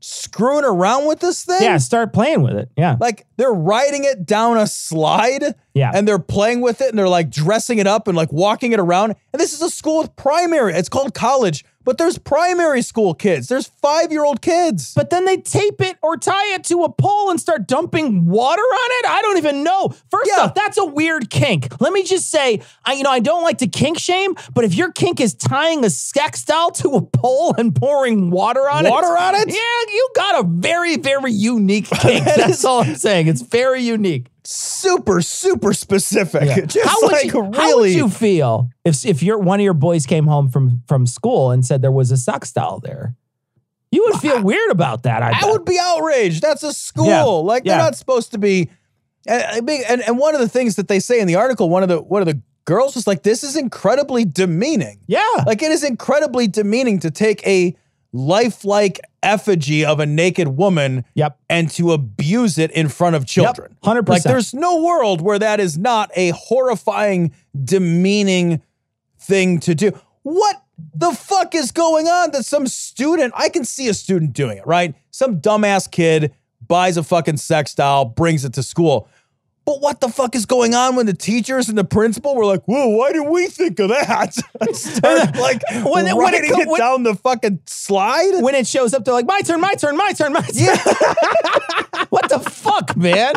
[0.00, 1.62] screwing around with this thing.
[1.62, 2.70] Yeah, start playing with it.
[2.76, 2.96] Yeah.
[2.98, 5.54] Like they're riding it down a slide.
[5.74, 5.92] Yeah.
[5.94, 8.80] And they're playing with it and they're like dressing it up and like walking it
[8.80, 9.14] around.
[9.32, 10.74] And this is a school with primary.
[10.74, 13.48] It's called college, but there's primary school kids.
[13.48, 14.94] There's five year old kids.
[14.94, 18.62] But then they tape it or tie it to a pole and start dumping water
[18.62, 19.06] on it.
[19.10, 19.88] I don't even know.
[20.08, 21.80] First off, that's a weird kink.
[21.80, 24.76] Let me just say, I you know I don't like to kink shame, but if
[24.76, 28.90] your kink is tying a sex doll to a pole and pouring water on it,
[28.90, 29.48] Water on it?
[29.48, 32.24] yeah, you got a very very unique kink.
[32.24, 33.26] That's all I'm saying.
[33.26, 34.28] It's very unique.
[34.44, 36.66] Super, super specific.
[36.68, 37.56] Just how would like you, really.
[37.56, 41.06] How would you feel if if your one of your boys came home from from
[41.06, 43.14] school and said there was a sex doll there?
[43.92, 45.22] You would feel weird about that.
[45.22, 46.42] I, I would be outraged.
[46.42, 47.06] That's a school.
[47.06, 47.24] Yeah.
[47.24, 47.82] Like they're Yeah.
[47.84, 48.70] not supposed to be.
[49.26, 51.88] And, and and one of the things that they say in the article, one of
[51.88, 55.84] the one of the girls was like, "This is incredibly demeaning." Yeah, like it is
[55.84, 57.76] incredibly demeaning to take a
[58.12, 63.76] lifelike effigy of a naked woman, yep, and to abuse it in front of children.
[63.82, 64.08] 100%.
[64.08, 67.32] Like there's no world where that is not a horrifying,
[67.64, 68.62] demeaning
[69.18, 69.92] thing to do.
[70.22, 70.62] What
[70.94, 74.66] the fuck is going on that some student, I can see a student doing it,
[74.66, 74.94] right?
[75.10, 76.34] Some dumbass kid
[76.66, 79.08] buys a fucking sex doll, brings it to school.
[79.70, 82.64] But what the fuck is going on when the teachers and the principal were like,
[82.64, 84.34] whoa, why did we think of that?
[84.72, 88.42] Start like When it- when it co- it, when- down the fucking slide.
[88.42, 90.76] when it shows up, they're like, "My turn, my turn, my turn, my turn." Yeah.
[92.08, 93.34] what the fuck, man?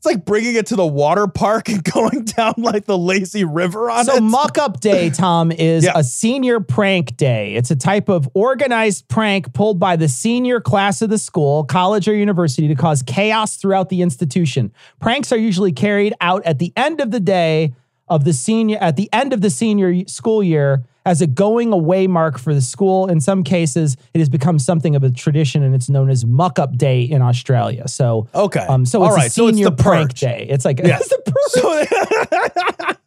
[0.00, 3.90] It's like bringing it to the water park and going down like the lazy river
[3.90, 4.22] on so it.
[4.22, 5.92] muck up day, Tom, is Yeah.
[5.94, 7.52] a senior prank day.
[7.54, 12.08] It's a type of organized prank pulled by the senior class of the school, college,
[12.08, 14.72] or university to cause chaos throughout the institution.
[15.00, 17.74] Pranks are usually carried out at the end of the day
[18.08, 22.06] of the senior at the end of the senior school year as a going away
[22.06, 23.06] mark for the school.
[23.08, 26.58] In some cases, it has become something of a tradition and it's known as muck
[26.58, 27.88] up day in Australia.
[27.88, 28.60] So Okay.
[28.60, 29.32] um, so All it's a right.
[29.32, 30.20] So it's senior the prank purge.
[30.20, 30.46] day.
[30.50, 31.10] It's like Yes.
[31.10, 32.98] it's the purge.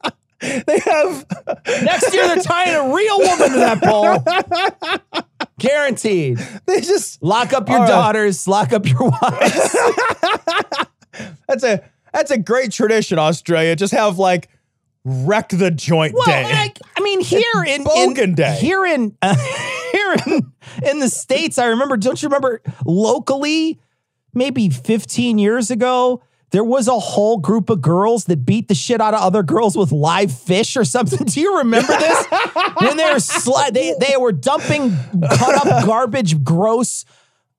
[0.65, 1.25] they have
[1.85, 4.19] Next year, they're tying a real woman to that pole.
[5.59, 6.37] Guaranteed.
[6.65, 7.87] They just lock up your right.
[7.87, 9.77] daughters, lock up your wives.
[11.47, 11.83] That's a
[12.13, 13.75] that's a great tradition, Australia.
[13.75, 14.49] Just have like
[15.05, 16.43] wreck the joint Well, day.
[16.45, 17.85] I, I mean, here in,
[18.17, 18.57] in Day.
[18.59, 19.35] here in uh,
[19.91, 20.51] here in,
[20.89, 21.97] in the states, I remember.
[21.97, 23.79] Don't you remember locally?
[24.35, 28.99] Maybe 15 years ago, there was a whole group of girls that beat the shit
[28.99, 31.19] out of other girls with live fish or something.
[31.27, 32.25] Do you remember this?
[32.79, 34.95] when they were sli- they they were dumping
[35.29, 37.05] cut up garbage, gross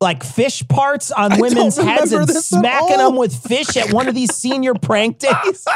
[0.01, 4.35] like fish parts on women's heads and smacking them with fish at one of these
[4.35, 5.67] senior prank days.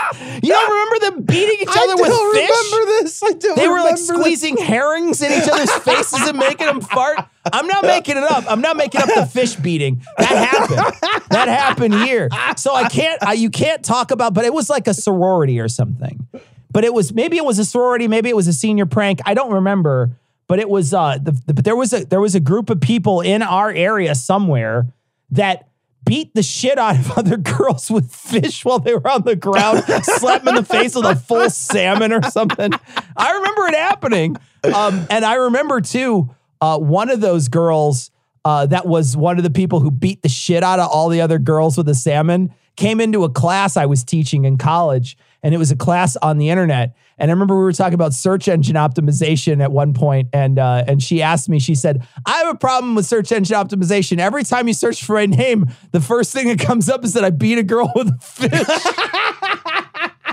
[0.43, 2.51] You don't remember them beating each other with don't fish?
[2.73, 3.23] remember this.
[3.23, 4.09] I don't They were like remember this.
[4.09, 7.19] squeezing herrings in each other's faces and making them fart.
[7.51, 8.45] I'm not making it up.
[8.51, 10.03] I'm not making up the fish beating.
[10.19, 11.23] That happened.
[11.31, 12.29] That happened here.
[12.57, 13.23] So I can't.
[13.23, 14.35] I, you can't talk about.
[14.35, 16.27] But it was like a sorority or something.
[16.71, 18.09] But it was maybe it was a sorority.
[18.09, 19.21] Maybe it was a senior prank.
[19.25, 20.11] I don't remember.
[20.49, 20.93] But it was.
[20.93, 23.71] Uh, the, the, but there was a there was a group of people in our
[23.71, 24.93] area somewhere
[25.31, 25.69] that
[26.05, 29.85] beat the shit out of other girls with fish while they were on the ground,
[30.03, 32.73] slap them in the face with a full salmon or something.
[33.17, 34.37] I remember it happening.
[34.65, 38.11] Um, and I remember too, uh, one of those girls
[38.45, 41.21] uh, that was one of the people who beat the shit out of all the
[41.21, 45.19] other girls with a salmon came into a class I was teaching in college.
[45.43, 46.97] And it was a class on the internet.
[47.17, 50.85] And I remember we were talking about search engine optimization at one point, and uh,
[50.87, 54.19] and she asked me, she said, "I have a problem with search engine optimization.
[54.19, 57.25] Every time you search for my name, the first thing that comes up is that
[57.25, 59.75] I beat a girl with a fish."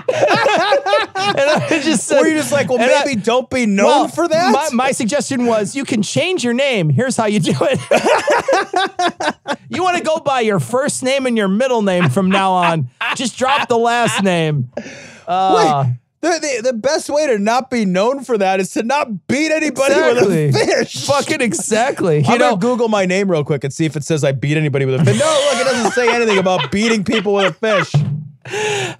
[0.08, 3.86] and I just said, Were you just like, well, and I- maybe don't be known
[3.86, 4.52] Well, for that?
[4.52, 6.88] My, my suggestion was you can change your name.
[6.90, 7.80] Here's how you do it.
[9.68, 12.88] you want to go by your first name and your middle name from now on.
[13.16, 14.70] Just drop the last name.
[15.26, 18.82] Uh, Wait, the, the, the best way to not be known for that is to
[18.82, 20.46] not beat anybody Exactly.
[20.46, 21.06] with a fish.
[21.06, 22.18] Fucking exactly.
[22.26, 24.32] You I'm know, gonna Google my name real quick and see if it says I
[24.32, 25.18] beat anybody with a fish.
[25.18, 27.92] No, look, it doesn't say anything about beating people with a fish.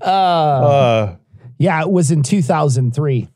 [0.01, 1.16] Uh,
[1.59, 3.28] Yeah, it was in 2003.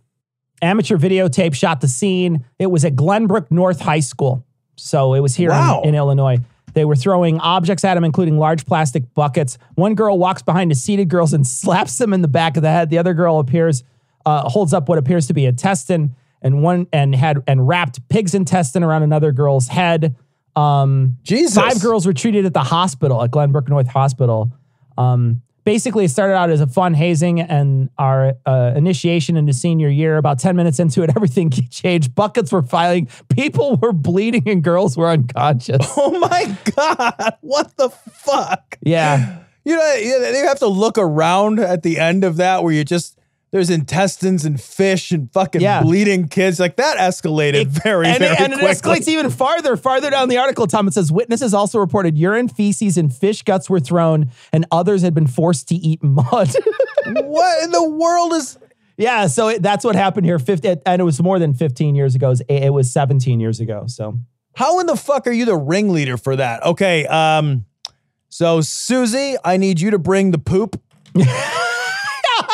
[0.62, 2.44] Amateur videotape shot the scene.
[2.58, 4.44] It was at Glenbrook North High School.
[4.76, 5.82] So it was here in- Wow.
[5.84, 6.38] in, Illinois.
[6.74, 9.56] They were throwing objects at him, including large plastic buckets.
[9.74, 12.70] One girl walks behind the seated girls and slaps them in the back of the
[12.70, 12.90] head.
[12.90, 13.82] The other girl appears,
[14.26, 18.06] uh, holds up what appears to be a intestine and one and had and wrapped
[18.08, 20.14] pig's intestine around another girl's head.
[20.56, 21.54] Um, Jesus.
[21.56, 24.52] Five girls were treated at the hospital at Glenbrook North Hospital.
[24.98, 29.88] Um, basically, it started out as a fun hazing, and our uh, initiation into senior
[29.88, 30.16] year.
[30.16, 32.14] About ten minutes into it, everything changed.
[32.14, 35.78] Buckets were filing, people were bleeding, and girls were unconscious.
[35.96, 38.78] oh my god, what the fuck?
[38.82, 42.84] Yeah, You know, you have to look around at the end of that where you
[42.84, 43.19] just
[43.52, 45.82] there's intestines and fish and fucking Yeah.
[45.82, 46.60] bleeding kids.
[46.60, 49.76] Like that escalated very, and, very it, and it escalates even farther.
[49.76, 53.68] Farther down the article, Tom, it says witnesses also reported urine, feces, and fish guts
[53.68, 56.50] were thrown, and others had been forced to eat mud.
[57.06, 58.56] what in the world is?
[58.96, 60.38] Yeah, so it, that's what happened here.
[60.38, 62.28] 50, and it was more than 15 years ago.
[62.28, 63.84] It was, it was 17 years ago.
[63.86, 64.18] So
[64.54, 66.62] How in the fuck are you the ringleader for that?
[66.64, 67.64] Okay, um,
[68.28, 70.80] so Susie, I need you to bring the poop.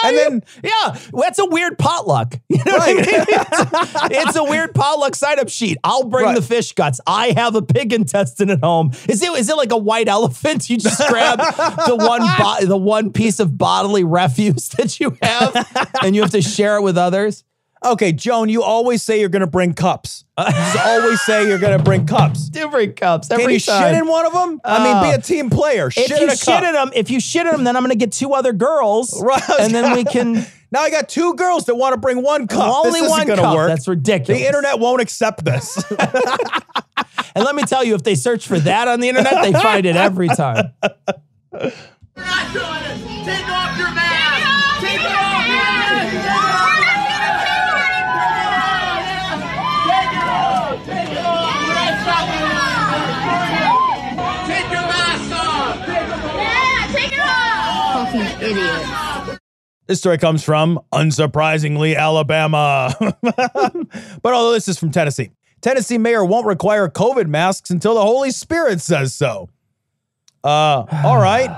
[0.08, 2.34] and then, yeah, that's a weird potluck.
[2.48, 3.04] You know what I mean?
[3.08, 5.78] It's, it's a weird potluck sign up sheet.
[5.84, 6.34] I'll bring Right.
[6.36, 7.00] the fish guts.
[7.06, 8.92] I have a pig intestine at home.
[9.08, 10.68] Is it is it like a white elephant?
[10.70, 15.92] You just grab the one bo- the one piece of bodily refuse that you have,
[16.02, 17.44] and you have to share it with others.
[17.84, 20.24] Okay, Joan, you always say you're gonna bring cups.
[20.46, 22.50] You just always say you're gonna bring cups.
[22.50, 23.94] Different cups every Can you time.
[23.94, 24.60] shit in one of them?
[24.64, 25.20] I mean, be a oh.
[25.20, 25.90] team player.
[25.90, 26.62] Shit if in you a shit cup.
[26.64, 29.18] in them, if you shit in them, then I'm going to get two other girls,
[29.24, 29.42] Right.
[29.60, 30.44] and then we can.
[30.72, 32.68] Now I got two girls that want to bring one cup.
[32.68, 33.54] Only this isn't one gonna cup.
[33.54, 33.68] work.
[33.68, 34.40] That's ridiculous.
[34.40, 35.82] The internet won't accept this.
[37.36, 39.86] And let me tell you, if they search for that on the internet, they find
[39.86, 40.72] it every time.
[41.52, 41.60] We're
[42.16, 43.24] not doing it.
[43.24, 44.80] Take off your mask!
[44.80, 45.46] Take it off!
[46.10, 46.75] Take
[59.86, 62.94] This story comes from, unsurprisingly, Alabama.
[63.22, 65.30] but although this is from Tennessee,
[65.60, 69.48] Tennessee mayor won't require COVID masks until the Holy Spirit says so.
[70.42, 71.50] Uh, all right.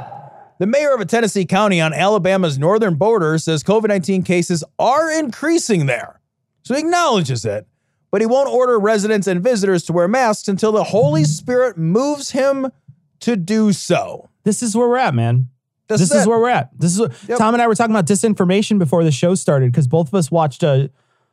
[0.59, 5.11] The mayor of a Tennessee county on Alabama's northern border says COVID 19 cases are
[5.11, 6.21] increasing there.
[6.65, 7.67] So he acknowledges it,
[8.11, 12.33] but he won't order residents and visitors to wear masks until the Holy Spirit moves
[12.33, 12.73] him
[13.21, 14.29] to do so.
[14.45, 15.49] This is where we're at, man.
[15.89, 16.71] This this is is where we're at.
[16.79, 19.87] This is what, Tom and I were talking about disinformation before the show started because
[19.87, 20.91] both of us watched a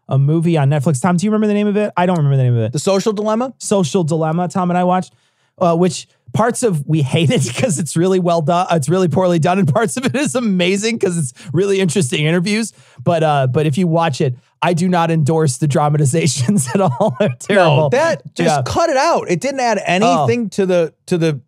[0.07, 1.01] a movie on Netflix.
[1.01, 1.91] Tom, do you remember the name of it?
[1.97, 2.73] I don't remember the name of it.
[2.73, 3.53] The Social Dilemma?
[3.57, 4.47] Social Dilemma.
[4.47, 5.13] Tom and I watched,
[5.57, 8.67] uh, which parts of we hate it because it's really well done.
[8.71, 12.73] It's really poorly done, and parts of it is amazing because it's really interesting interviews.
[13.03, 17.15] But uh, but if you watch it, I do not endorse the dramatizations at all.
[17.19, 17.77] They're terrible.
[17.77, 18.61] No, that just Yeah.
[18.65, 19.29] cut it out.
[19.29, 21.39] It didn't add anything to the to the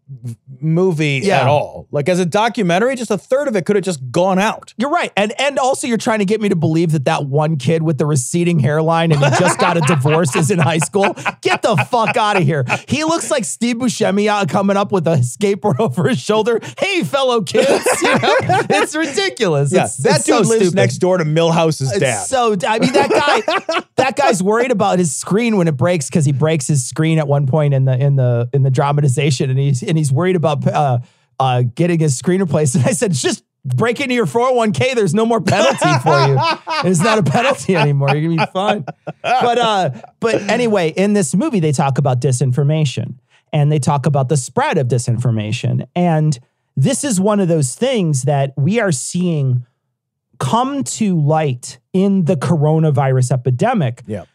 [0.60, 1.42] movie Yeah.
[1.42, 1.88] at all.
[1.92, 4.74] Like as a documentary, just a third of it could have just gone out.
[4.78, 5.12] You're right.
[5.18, 7.98] And and also you're trying to get me to believe that that one kid with
[7.98, 11.16] the receding hairline and he just got a divorce is in high school.
[11.42, 12.66] Get the fuck out of here.
[12.88, 14.48] He looks like Steve Buscemi out
[14.78, 16.60] coming up with a skateboard over his shoulder.
[16.80, 17.86] Hey, fellow kids.
[18.02, 18.36] You know?
[18.70, 19.72] It's ridiculous.
[19.72, 20.76] Yeah, It's- that it's dude so lives stupid.
[20.76, 22.26] next door to Milhouse's It's dad.
[22.28, 26.26] So I mean that guy that guy's worried about his screen when it breaks because
[26.26, 29.60] he breaks his screen at one point in the in the in the dramatization and
[29.60, 31.00] he's and he's worried about uh
[31.40, 32.76] uh getting his screen replaced.
[32.76, 34.96] And I said, just break into your 401k.
[34.96, 36.38] There's no more penalty for you.
[36.90, 38.16] It's not a penalty anymore.
[38.16, 38.86] You're gonna be fine.
[39.22, 43.16] But uh but anyway, in this movie they talk about disinformation
[43.54, 45.88] and they talk about the spread of disinformation.
[45.95, 46.38] And
[46.76, 49.66] this is one of those things that we are seeing
[50.39, 54.04] come to light in the coronavirus epidemic.
[54.06, 54.26] Yeah.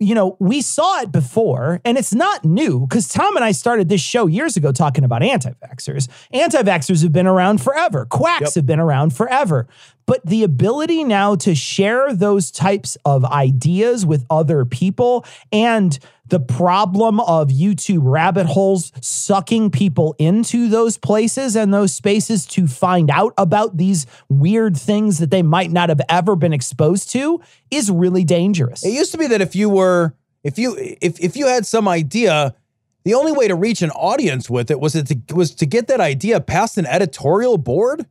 [0.00, 3.88] You know, we saw it before, and it's not new because Tom and I started
[3.88, 6.08] this show years ago talking about anti vaxxers.
[6.32, 9.68] Anti vaxxers have been around forever, quacks have been around forever.
[10.06, 16.40] But the ability now to share those types of ideas with other people and the
[16.40, 23.10] problem of YouTube rabbit holes sucking people into those places and those spaces to find
[23.10, 27.40] out about these weird things that they might not have ever been exposed to
[27.70, 28.84] is really dangerous.
[28.84, 31.86] It used to be that if you were if you if if you had some
[31.86, 32.54] idea,
[33.04, 35.86] the only way to reach an audience with it was it to, was to get
[35.88, 38.06] that idea past an editorial board.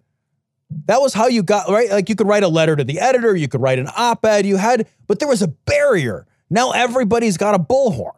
[0.88, 1.89] That was how you got right.
[1.89, 4.45] Like you could write a letter to the editor, you could write an op-ed.
[4.45, 6.26] You had, but there was a barrier.
[6.49, 8.11] Now everybody's got a bullhorn,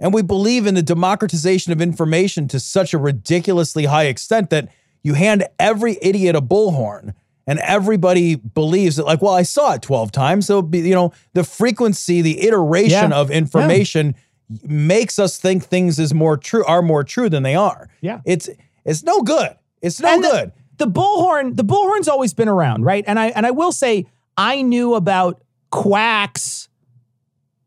[0.00, 4.68] and we believe in the democratization of information to such a ridiculously high extent that
[5.02, 7.14] you hand every idiot a bullhorn,
[7.46, 9.04] and everybody believes that.
[9.06, 13.10] Like, well, I saw it twelve times, so be, you know the frequency, the iteration
[13.10, 13.16] Yeah.
[13.18, 14.14] of information
[14.62, 17.88] makes us think things is more true are more true than they are.
[18.00, 18.20] Yeah.
[18.24, 18.48] it's
[18.84, 19.54] it's no good.
[19.82, 20.52] It's no And good.
[20.78, 23.04] The, bullhorn, the bullhorn's always been around, right?
[23.06, 24.06] And I and I will say
[24.36, 26.68] I knew about quacks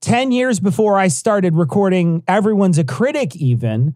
[0.01, 3.95] 10 years before I started recording Everyone's a Critic even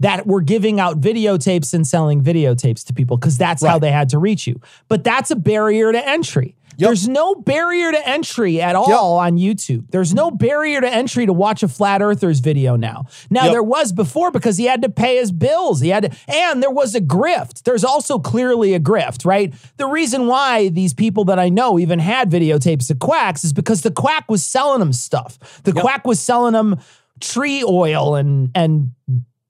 [0.00, 4.10] that were giving out videotapes and selling videotapes to people because that's how they had
[4.10, 4.60] to reach you.
[4.88, 6.56] But that's a barrier to entry.
[6.78, 9.90] There's no barrier to entry at all on YouTube.
[9.90, 13.06] There's no barrier to entry to watch a flat earthers video now.
[13.30, 13.52] Now Yep.
[13.52, 15.80] there was before because he had to pay his bills.
[15.80, 17.62] He had to, and there was a grift.
[17.62, 19.54] There's also clearly a grift, right?
[19.78, 23.82] The reason why these people that I know even had videotapes of quacks is because
[23.82, 25.62] the quack was selling them stuff.
[25.62, 26.78] The quack was selling them
[27.20, 28.90] tree oil and and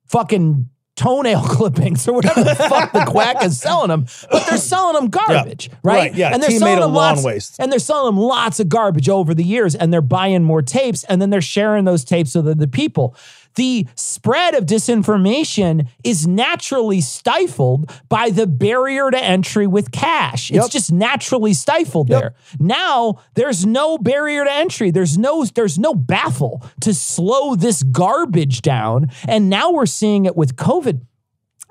[0.07, 4.95] fucking toenail clippings or whatever the fuck the quack is selling them, but they're selling
[4.95, 5.97] them garbage, right?
[5.97, 7.57] Right, yeah, and they're selling them lots, waste.
[7.59, 11.05] and they're selling them lots of garbage over the years, and they're buying more tapes,
[11.05, 13.15] and then they're sharing those tapes with other people.
[13.57, 20.51] The spread of disinformation is naturally stifled by the barrier to entry with cash.
[20.51, 22.35] It's just naturally stifled there.
[22.59, 24.91] Now there's no barrier to entry.
[24.91, 29.11] There's no there's no baffle to slow this garbage down.
[29.27, 31.01] And now we're seeing it with COVID.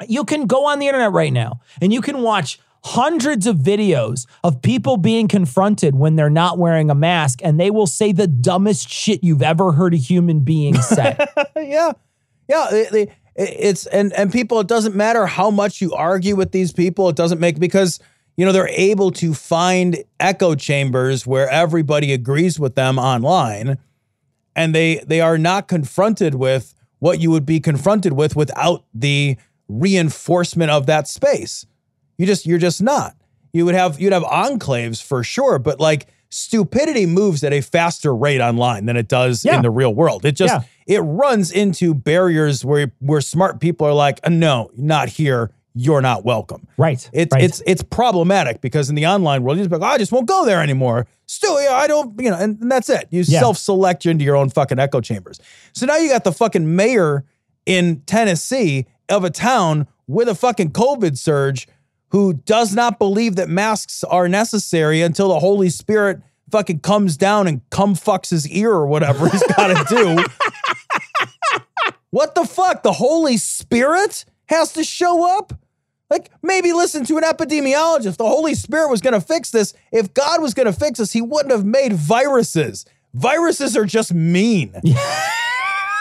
[0.07, 4.27] You can go on the internet right now and you can watch hundreds of videos
[4.43, 8.27] of people being confronted when they're not wearing a mask and they will say the
[8.27, 11.17] dumbest shit you've ever heard a human being say.
[11.55, 11.93] yeah,
[12.47, 12.67] yeah.
[12.69, 14.59] They, they, it's and and people.
[14.59, 17.09] It doesn't matter how much you argue with these people.
[17.09, 17.99] It doesn't make because
[18.37, 23.79] you know they're able to find echo chambers where everybody agrees with them online,
[24.55, 29.37] and they they are not confronted with what you would be confronted with without the
[29.67, 31.65] reinforcement of that space.
[32.17, 33.15] You just you're just not.
[33.53, 38.13] You would have you'd have enclaves for sure, but like stupidity moves at a faster
[38.15, 39.55] rate online than it does Yeah.
[39.55, 40.25] in the real world.
[40.25, 40.61] It just Yeah.
[40.97, 45.51] it runs into barriers where where smart people are like, "Uh, no, not here.
[45.77, 46.67] You're not welcome.
[46.77, 47.09] Right.
[47.13, 47.43] It's right.
[47.43, 50.27] it's it's problematic because in the online world, you just like, "Oh, I just won't
[50.27, 51.05] go there anymore.
[51.25, 53.07] Still, yeah, I don't, you know, and, and that's it.
[53.09, 53.39] You Yeah.
[53.39, 55.39] self-select you into your own fucking echo chambers.
[55.73, 57.25] So now you got the fucking mayor
[57.65, 61.67] in Tennessee of a town with a fucking COVID surge
[62.09, 67.47] who does not believe that masks are necessary until the Holy Spirit fucking comes down
[67.47, 70.23] and cum fucks his ear or whatever he's got to do.
[72.11, 72.83] what the fuck?
[72.83, 75.53] The Holy Spirit has to show up?
[76.09, 78.17] Like, maybe listen to an epidemiologist.
[78.17, 79.73] The Holy Spirit was going to fix this.
[79.91, 82.85] If God was going to fix this, he wouldn't have made viruses.
[83.15, 84.73] Viruses are just mean.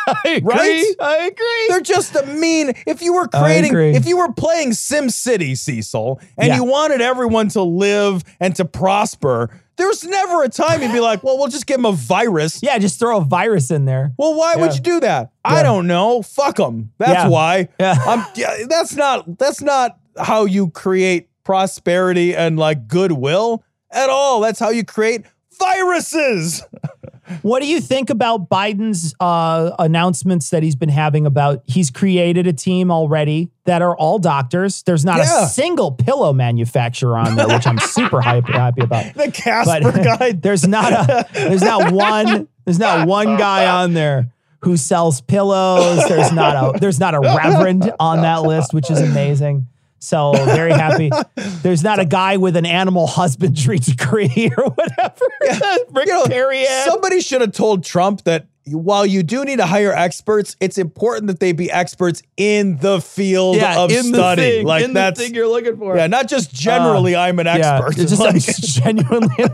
[0.24, 0.54] I agree.
[0.54, 0.94] Right?
[1.00, 1.66] I agree.
[1.68, 2.72] They're just a mean.
[2.86, 6.56] If you were creating, if you were playing Sim City, Cecil, and Yeah.
[6.56, 11.24] you wanted everyone to live and to prosper, There's never a time you'd be like,
[11.24, 12.60] well, we'll just give them a virus.
[12.62, 14.12] Yeah, just throw a virus in there.
[14.16, 15.32] Well, why would you do that?
[15.44, 15.52] Yeah.
[15.52, 16.22] I don't know.
[16.22, 16.92] Fuck them.
[16.98, 17.28] That's Yeah.
[17.28, 17.68] why.
[17.80, 17.96] Yeah.
[18.06, 18.54] I'm, yeah.
[18.68, 19.36] That's not.
[19.36, 24.40] That's not how you create prosperity and like goodwill at all.
[24.40, 25.22] That's how you create
[25.58, 26.62] viruses.
[27.42, 32.46] What do you think about Biden's uh, announcements that he's been having about he's created
[32.46, 34.82] a team already that are all doctors?
[34.82, 35.44] There's not Yeah.
[35.44, 39.14] a single pillow manufacturer on there, which I'm super hype, happy about.
[39.14, 40.32] The Casper guy.
[40.32, 44.30] there's not a there's not one there's not one guy on there
[44.60, 46.02] who sells pillows.
[46.08, 49.66] There's not a there's not a reverend on that list, which is amazing.
[50.04, 51.10] So very happy.
[51.62, 55.24] There's not a guy with an animal husbandry degree or whatever.
[55.90, 56.66] Rick You know, Perrier.
[56.84, 61.26] somebody should have told Trump that while you do need to hire experts, it's important
[61.28, 64.40] that they be experts in the field Yeah, of study.
[64.42, 65.96] thing, like in the thing you're looking for.
[65.96, 67.98] Yeah, not just generally I'm an Uh, yeah, expert.
[68.00, 69.44] it's just Like, genuinely.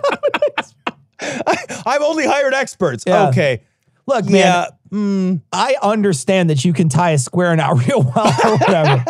[1.20, 3.04] I've only hired experts.
[3.06, 3.28] Yeah.
[3.28, 3.62] Okay.
[4.06, 8.56] Look, Yeah, man, I understand that you can tie a square knot real well or
[8.58, 9.04] whatever.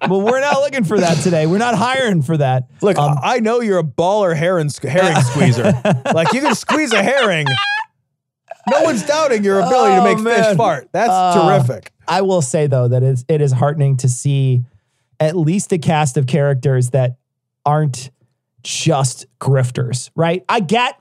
[0.00, 1.46] but we're not looking for that today.
[1.46, 2.68] We're not hiring for that.
[2.82, 5.72] Look, I know you're a baller herring, herring squeezer.
[6.14, 7.46] like you can squeeze a herring.
[8.68, 10.56] No one's doubting your ability to Oh, make fish man.
[10.56, 10.88] fart.
[10.92, 11.92] That's Uh, terrific.
[12.08, 14.62] I will say though that it's, it is heartening to see
[15.20, 17.16] at least a cast of characters that
[17.64, 18.10] aren't
[18.62, 20.44] just grifters, right?
[20.48, 21.00] I get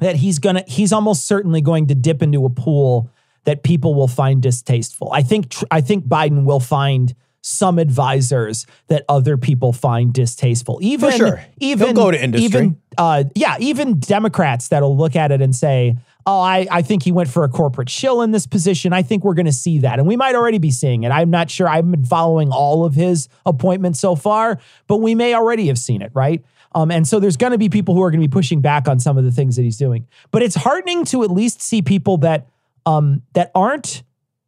[0.00, 3.10] that he's gonna he's almost certainly going to dip into a pool
[3.44, 5.10] that people will find distasteful.
[5.12, 7.14] I think tr- I think Biden will find
[7.46, 10.78] some advisors that other people find distasteful.
[10.80, 11.44] Even sure.
[11.60, 12.46] even He'll go to industry.
[12.46, 15.96] Even uh, yeah, even Democrats that'll look at it and say,
[16.26, 19.24] "Oh, I, I think he went for a corporate shill in this position." I think
[19.24, 21.10] we're going to see that, and we might already be seeing it.
[21.10, 21.68] I'm not sure.
[21.68, 26.00] I've been following all of his appointments so far, but we may already have seen
[26.00, 26.42] it, right?
[26.74, 28.88] Um, and so there's going to be people who are going to be pushing back
[28.88, 30.08] on some of the things that he's doing.
[30.30, 32.48] But it's heartening to at least see people that
[32.86, 34.02] um, that aren't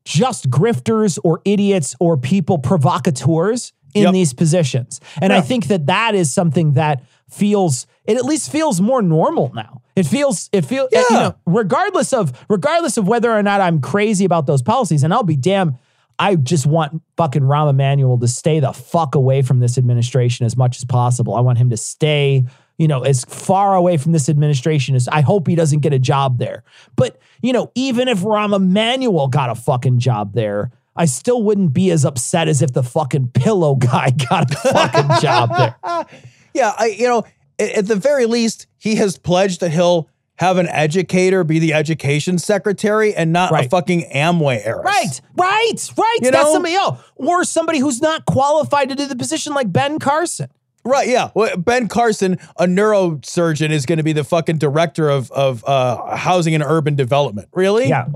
[0.04, 4.12] just grifters or idiots or people provocateurs in Yep.
[4.12, 5.00] these positions.
[5.22, 9.50] And I think that that is something that feels it at least feels more normal
[9.54, 9.80] now.
[9.96, 14.24] It feels it feels you know regardless of regardless of whether or not I'm crazy
[14.24, 15.76] about those policies and I'll be damn
[16.18, 20.56] I just want fucking Rahm Emanuel to stay the fuck away from this administration as
[20.56, 21.34] much as possible.
[21.34, 22.44] I want him to stay,
[22.78, 25.98] you know, as far away from this administration as I hope he doesn't get a
[25.98, 26.64] job there.
[26.96, 31.72] But, you know, even if Rahm Emanuel got a fucking job there, I still wouldn't
[31.72, 35.76] be as upset as if the fucking pillow guy got a fucking job there.
[36.54, 37.22] Yeah, I you know,
[37.58, 40.08] at the very least, he has pledged that he'll
[40.38, 44.84] have an educator be the education secretary and not a fucking Amway heiress.
[44.84, 46.18] Right, right, right.
[46.22, 46.52] You That's know?
[46.52, 47.00] somebody else.
[47.16, 50.48] Or somebody who's not qualified to do the position like Ben Carson.
[50.86, 51.30] Right, yeah.
[51.34, 56.14] Well, Ben Carson, a neurosurgeon, is going to be the fucking director of of uh,
[56.16, 57.48] housing and urban development.
[57.52, 57.88] Really?
[57.88, 58.06] Yeah.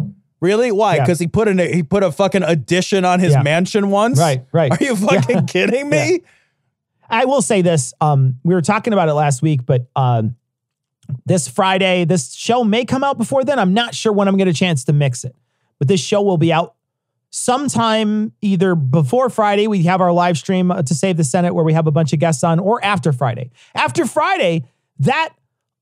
[0.40, 0.72] Really?
[0.72, 0.94] Why?
[0.96, 1.02] Yeah.
[1.04, 3.42] Because he put in a, he put a fucking addition on his Yeah.
[3.42, 4.18] mansion once.
[4.18, 4.70] Right, right.
[4.72, 5.42] Are you fucking Yeah.
[5.42, 6.20] kidding me?
[7.10, 7.92] I will say this.
[8.00, 10.36] Um, we were talking about it last week, but um,
[11.26, 13.58] this Friday, this show may come out before then.
[13.58, 15.34] I'm not sure when I'm going to get a chance to mix it,
[15.80, 16.74] but this show will be out
[17.30, 19.66] sometime either before Friday.
[19.66, 22.12] We have our live stream uh, to Save the Senate where we have a bunch
[22.12, 23.50] of guests on, or after Friday.
[23.74, 24.64] After Friday,
[24.98, 25.30] that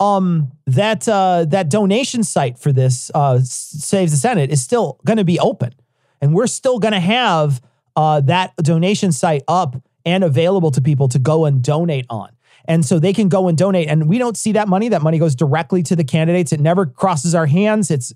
[0.01, 5.01] um that uh that donation site for this uh S- Save the Senate is still
[5.05, 5.75] going to be open,
[6.21, 7.61] and we're still going to have
[7.97, 12.31] uh that donation site up and available to people to go and donate on.
[12.67, 13.89] And so they can go and donate.
[13.89, 14.89] And we don't see that money.
[14.91, 16.53] That money goes directly to the candidates.
[16.53, 17.91] It never crosses our hands.
[17.91, 18.13] It's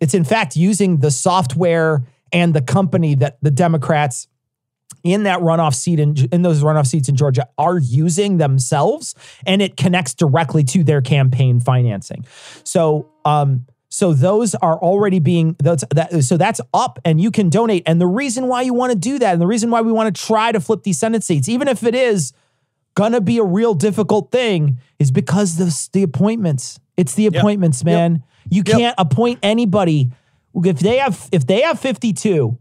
[0.00, 4.28] it's in fact using the software and the company that the Democrats
[5.04, 9.14] in that runoff seat in, in those runoff seats in Georgia are using themselves
[9.46, 12.24] and it connects directly to their campaign financing.
[12.64, 17.48] So um so those are already being that's that so that's up and you can
[17.48, 19.92] donate and the reason why you want to do that and the reason why we
[19.92, 22.32] want to try to flip these senate seats even if it is
[22.98, 26.80] gonna be a real difficult thing is because the the appointments.
[26.96, 28.24] It's the appointments, man.
[28.50, 30.10] You can't appoint anybody
[30.66, 32.58] if they have if they have 52.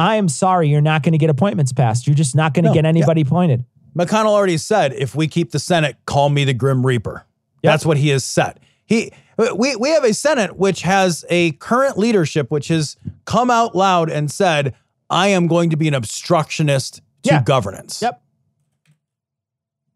[0.00, 2.06] I am sorry, you're not going to get appointments passed.
[2.06, 2.88] You're just not going to No, get yeah.
[2.90, 3.64] anybody appointed.
[3.98, 7.26] McConnell already said, if we keep the Senate, call me the Grim Reaper.
[7.64, 8.60] That's what he has said.
[8.86, 9.10] He
[9.56, 14.08] we we have a Senate which has a current leadership which has come out loud
[14.08, 14.74] and said,
[15.10, 17.42] I am going to be an obstructionist to Yeah.
[17.42, 18.00] governance.
[18.00, 18.22] Yep.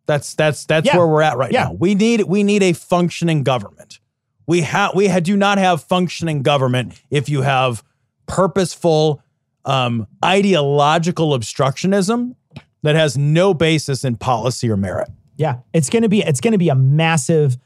[0.07, 0.97] That's that's that's Yeah.
[0.97, 1.65] where we're at right Yeah.
[1.65, 1.73] now.
[1.75, 4.01] We need we need a functioning government.
[4.47, 7.83] We have we ha- do not have functioning government if you have
[8.27, 9.23] purposeful
[9.65, 12.35] um, ideological obstructionism
[12.83, 15.09] that has no basis in policy or merit.
[15.37, 17.57] Yeah, it's gonna be it's gonna be a massive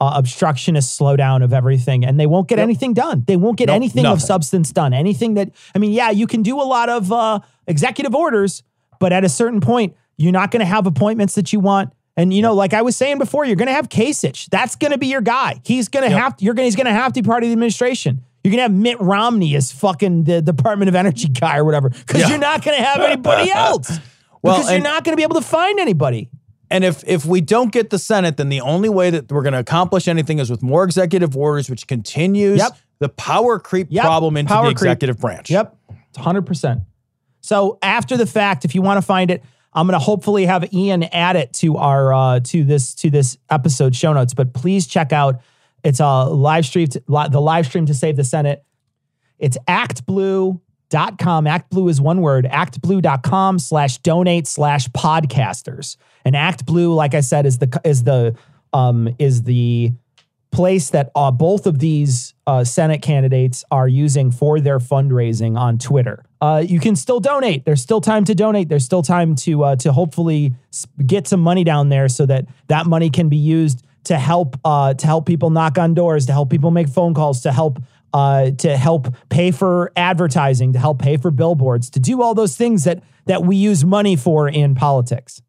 [0.00, 3.24] uh, obstructionist slowdown of everything, and they won't get anything done.
[3.26, 4.92] They won't get Nope, anything of substance done.
[4.92, 8.62] Anything that I mean, yeah, you can do a lot of uh, executive orders,
[9.00, 11.92] but at a certain point, you're not going to have appointments that you want.
[12.16, 14.48] And you know, like I was saying before, you're going to have Kasich.
[14.48, 15.60] That's going to be your guy.
[15.64, 16.22] He's going to Yep.
[16.22, 16.34] have.
[16.38, 16.64] You're going.
[16.66, 18.22] He's going to have to be part of the administration.
[18.42, 21.88] You're going to have Mitt Romney as fucking the Department of Energy guy or whatever,
[21.90, 22.28] because Yeah.
[22.28, 23.98] you're not going to have anybody else.
[24.40, 26.30] Well, because you're not going to be able to find anybody.
[26.70, 29.52] And if if we don't get the Senate, then the only way that we're going
[29.52, 32.72] to accomplish anything is with more executive orders, which continues Yep.
[33.00, 34.04] the power creep Yep.
[34.04, 34.90] problem into Power the creep.
[34.90, 35.50] executive branch.
[35.50, 35.76] Yep,
[36.08, 36.80] it's 100%.
[37.40, 39.42] So after the fact, if you want to find it,
[39.76, 43.36] I'm going to hopefully have Ian add it to our uh, to this to this
[43.50, 44.32] episode show notes.
[44.32, 45.42] But please check out
[45.84, 48.64] it's a live stream to, the live stream to save the Senate.
[49.38, 51.44] It's actblue.com.
[51.44, 52.46] ActBlue is one word.
[52.46, 55.96] Actblue.com slash donate slash podcasters.
[56.24, 58.34] And ActBlue, like I said, is the is the
[58.72, 59.92] um is the
[60.50, 65.76] place that uh, both of these uh, Senate candidates are using for their fundraising on
[65.76, 66.24] Twitter.
[66.40, 67.64] Uh, you can still donate.
[67.64, 68.68] There's still time to donate.
[68.68, 70.52] There's still time to uh, to hopefully
[71.04, 74.94] get some money down there so that that money can be used to help uh,
[74.94, 77.80] to help people knock on doors, to help people make phone calls, to help
[78.12, 82.56] uh, to help pay for advertising, to help pay for billboards, to do all those
[82.56, 85.42] things that that we use money for in politics.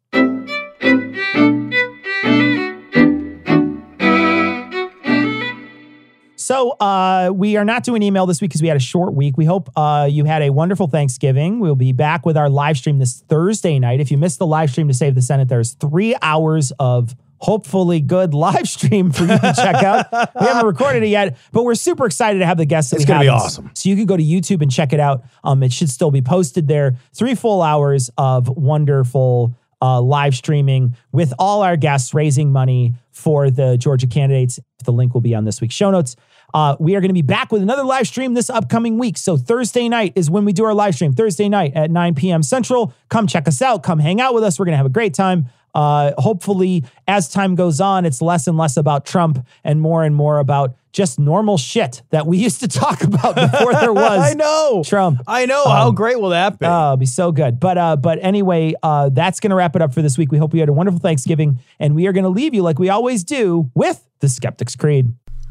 [6.48, 9.36] So uh, we are not doing email this week because we had a short week.
[9.36, 11.60] We hope uh, you had a wonderful Thanksgiving.
[11.60, 14.00] We'll be back with our live stream this Thursday night.
[14.00, 18.00] If you missed the live stream to save the Senate, there's three hours of hopefully
[18.00, 20.06] good live stream for you to check out.
[20.40, 22.92] we haven't recorded it yet, but we're super excited to have the guests.
[22.92, 23.70] That It's gonna be awesome.
[23.74, 25.24] So you can go to YouTube and check it out.
[25.44, 26.96] Um, it should still be posted there.
[27.12, 33.50] Three full hours of wonderful uh, live streaming with all our guests raising money for
[33.50, 34.58] the Georgia candidates.
[34.84, 36.16] The link will be on this week's show notes.
[36.54, 39.18] Uh, we are going to be back with another live stream this upcoming week.
[39.18, 41.12] So Thursday night is when we do our live stream.
[41.12, 42.42] Thursday night at 9 p.m.
[42.42, 42.94] Central.
[43.10, 43.82] Come check us out.
[43.82, 44.58] Come hang out with us.
[44.58, 45.46] We're going to have a great time.
[45.74, 50.14] Uh, hopefully, as time goes on, it's less and less about Trump and more and
[50.16, 54.18] more about just normal shit that we used to talk about before there was.
[54.18, 55.20] I know Trump.
[55.28, 55.62] I know.
[55.68, 56.64] How Um, great will that be?
[56.66, 57.60] Oh, it'll be so good.
[57.60, 60.32] But uh, but anyway, uh, that's gonna wrap it up for this week.
[60.32, 62.88] We hope you had a wonderful Thanksgiving, and we are gonna leave you like we
[62.88, 65.12] always do with the Skeptic's Creed.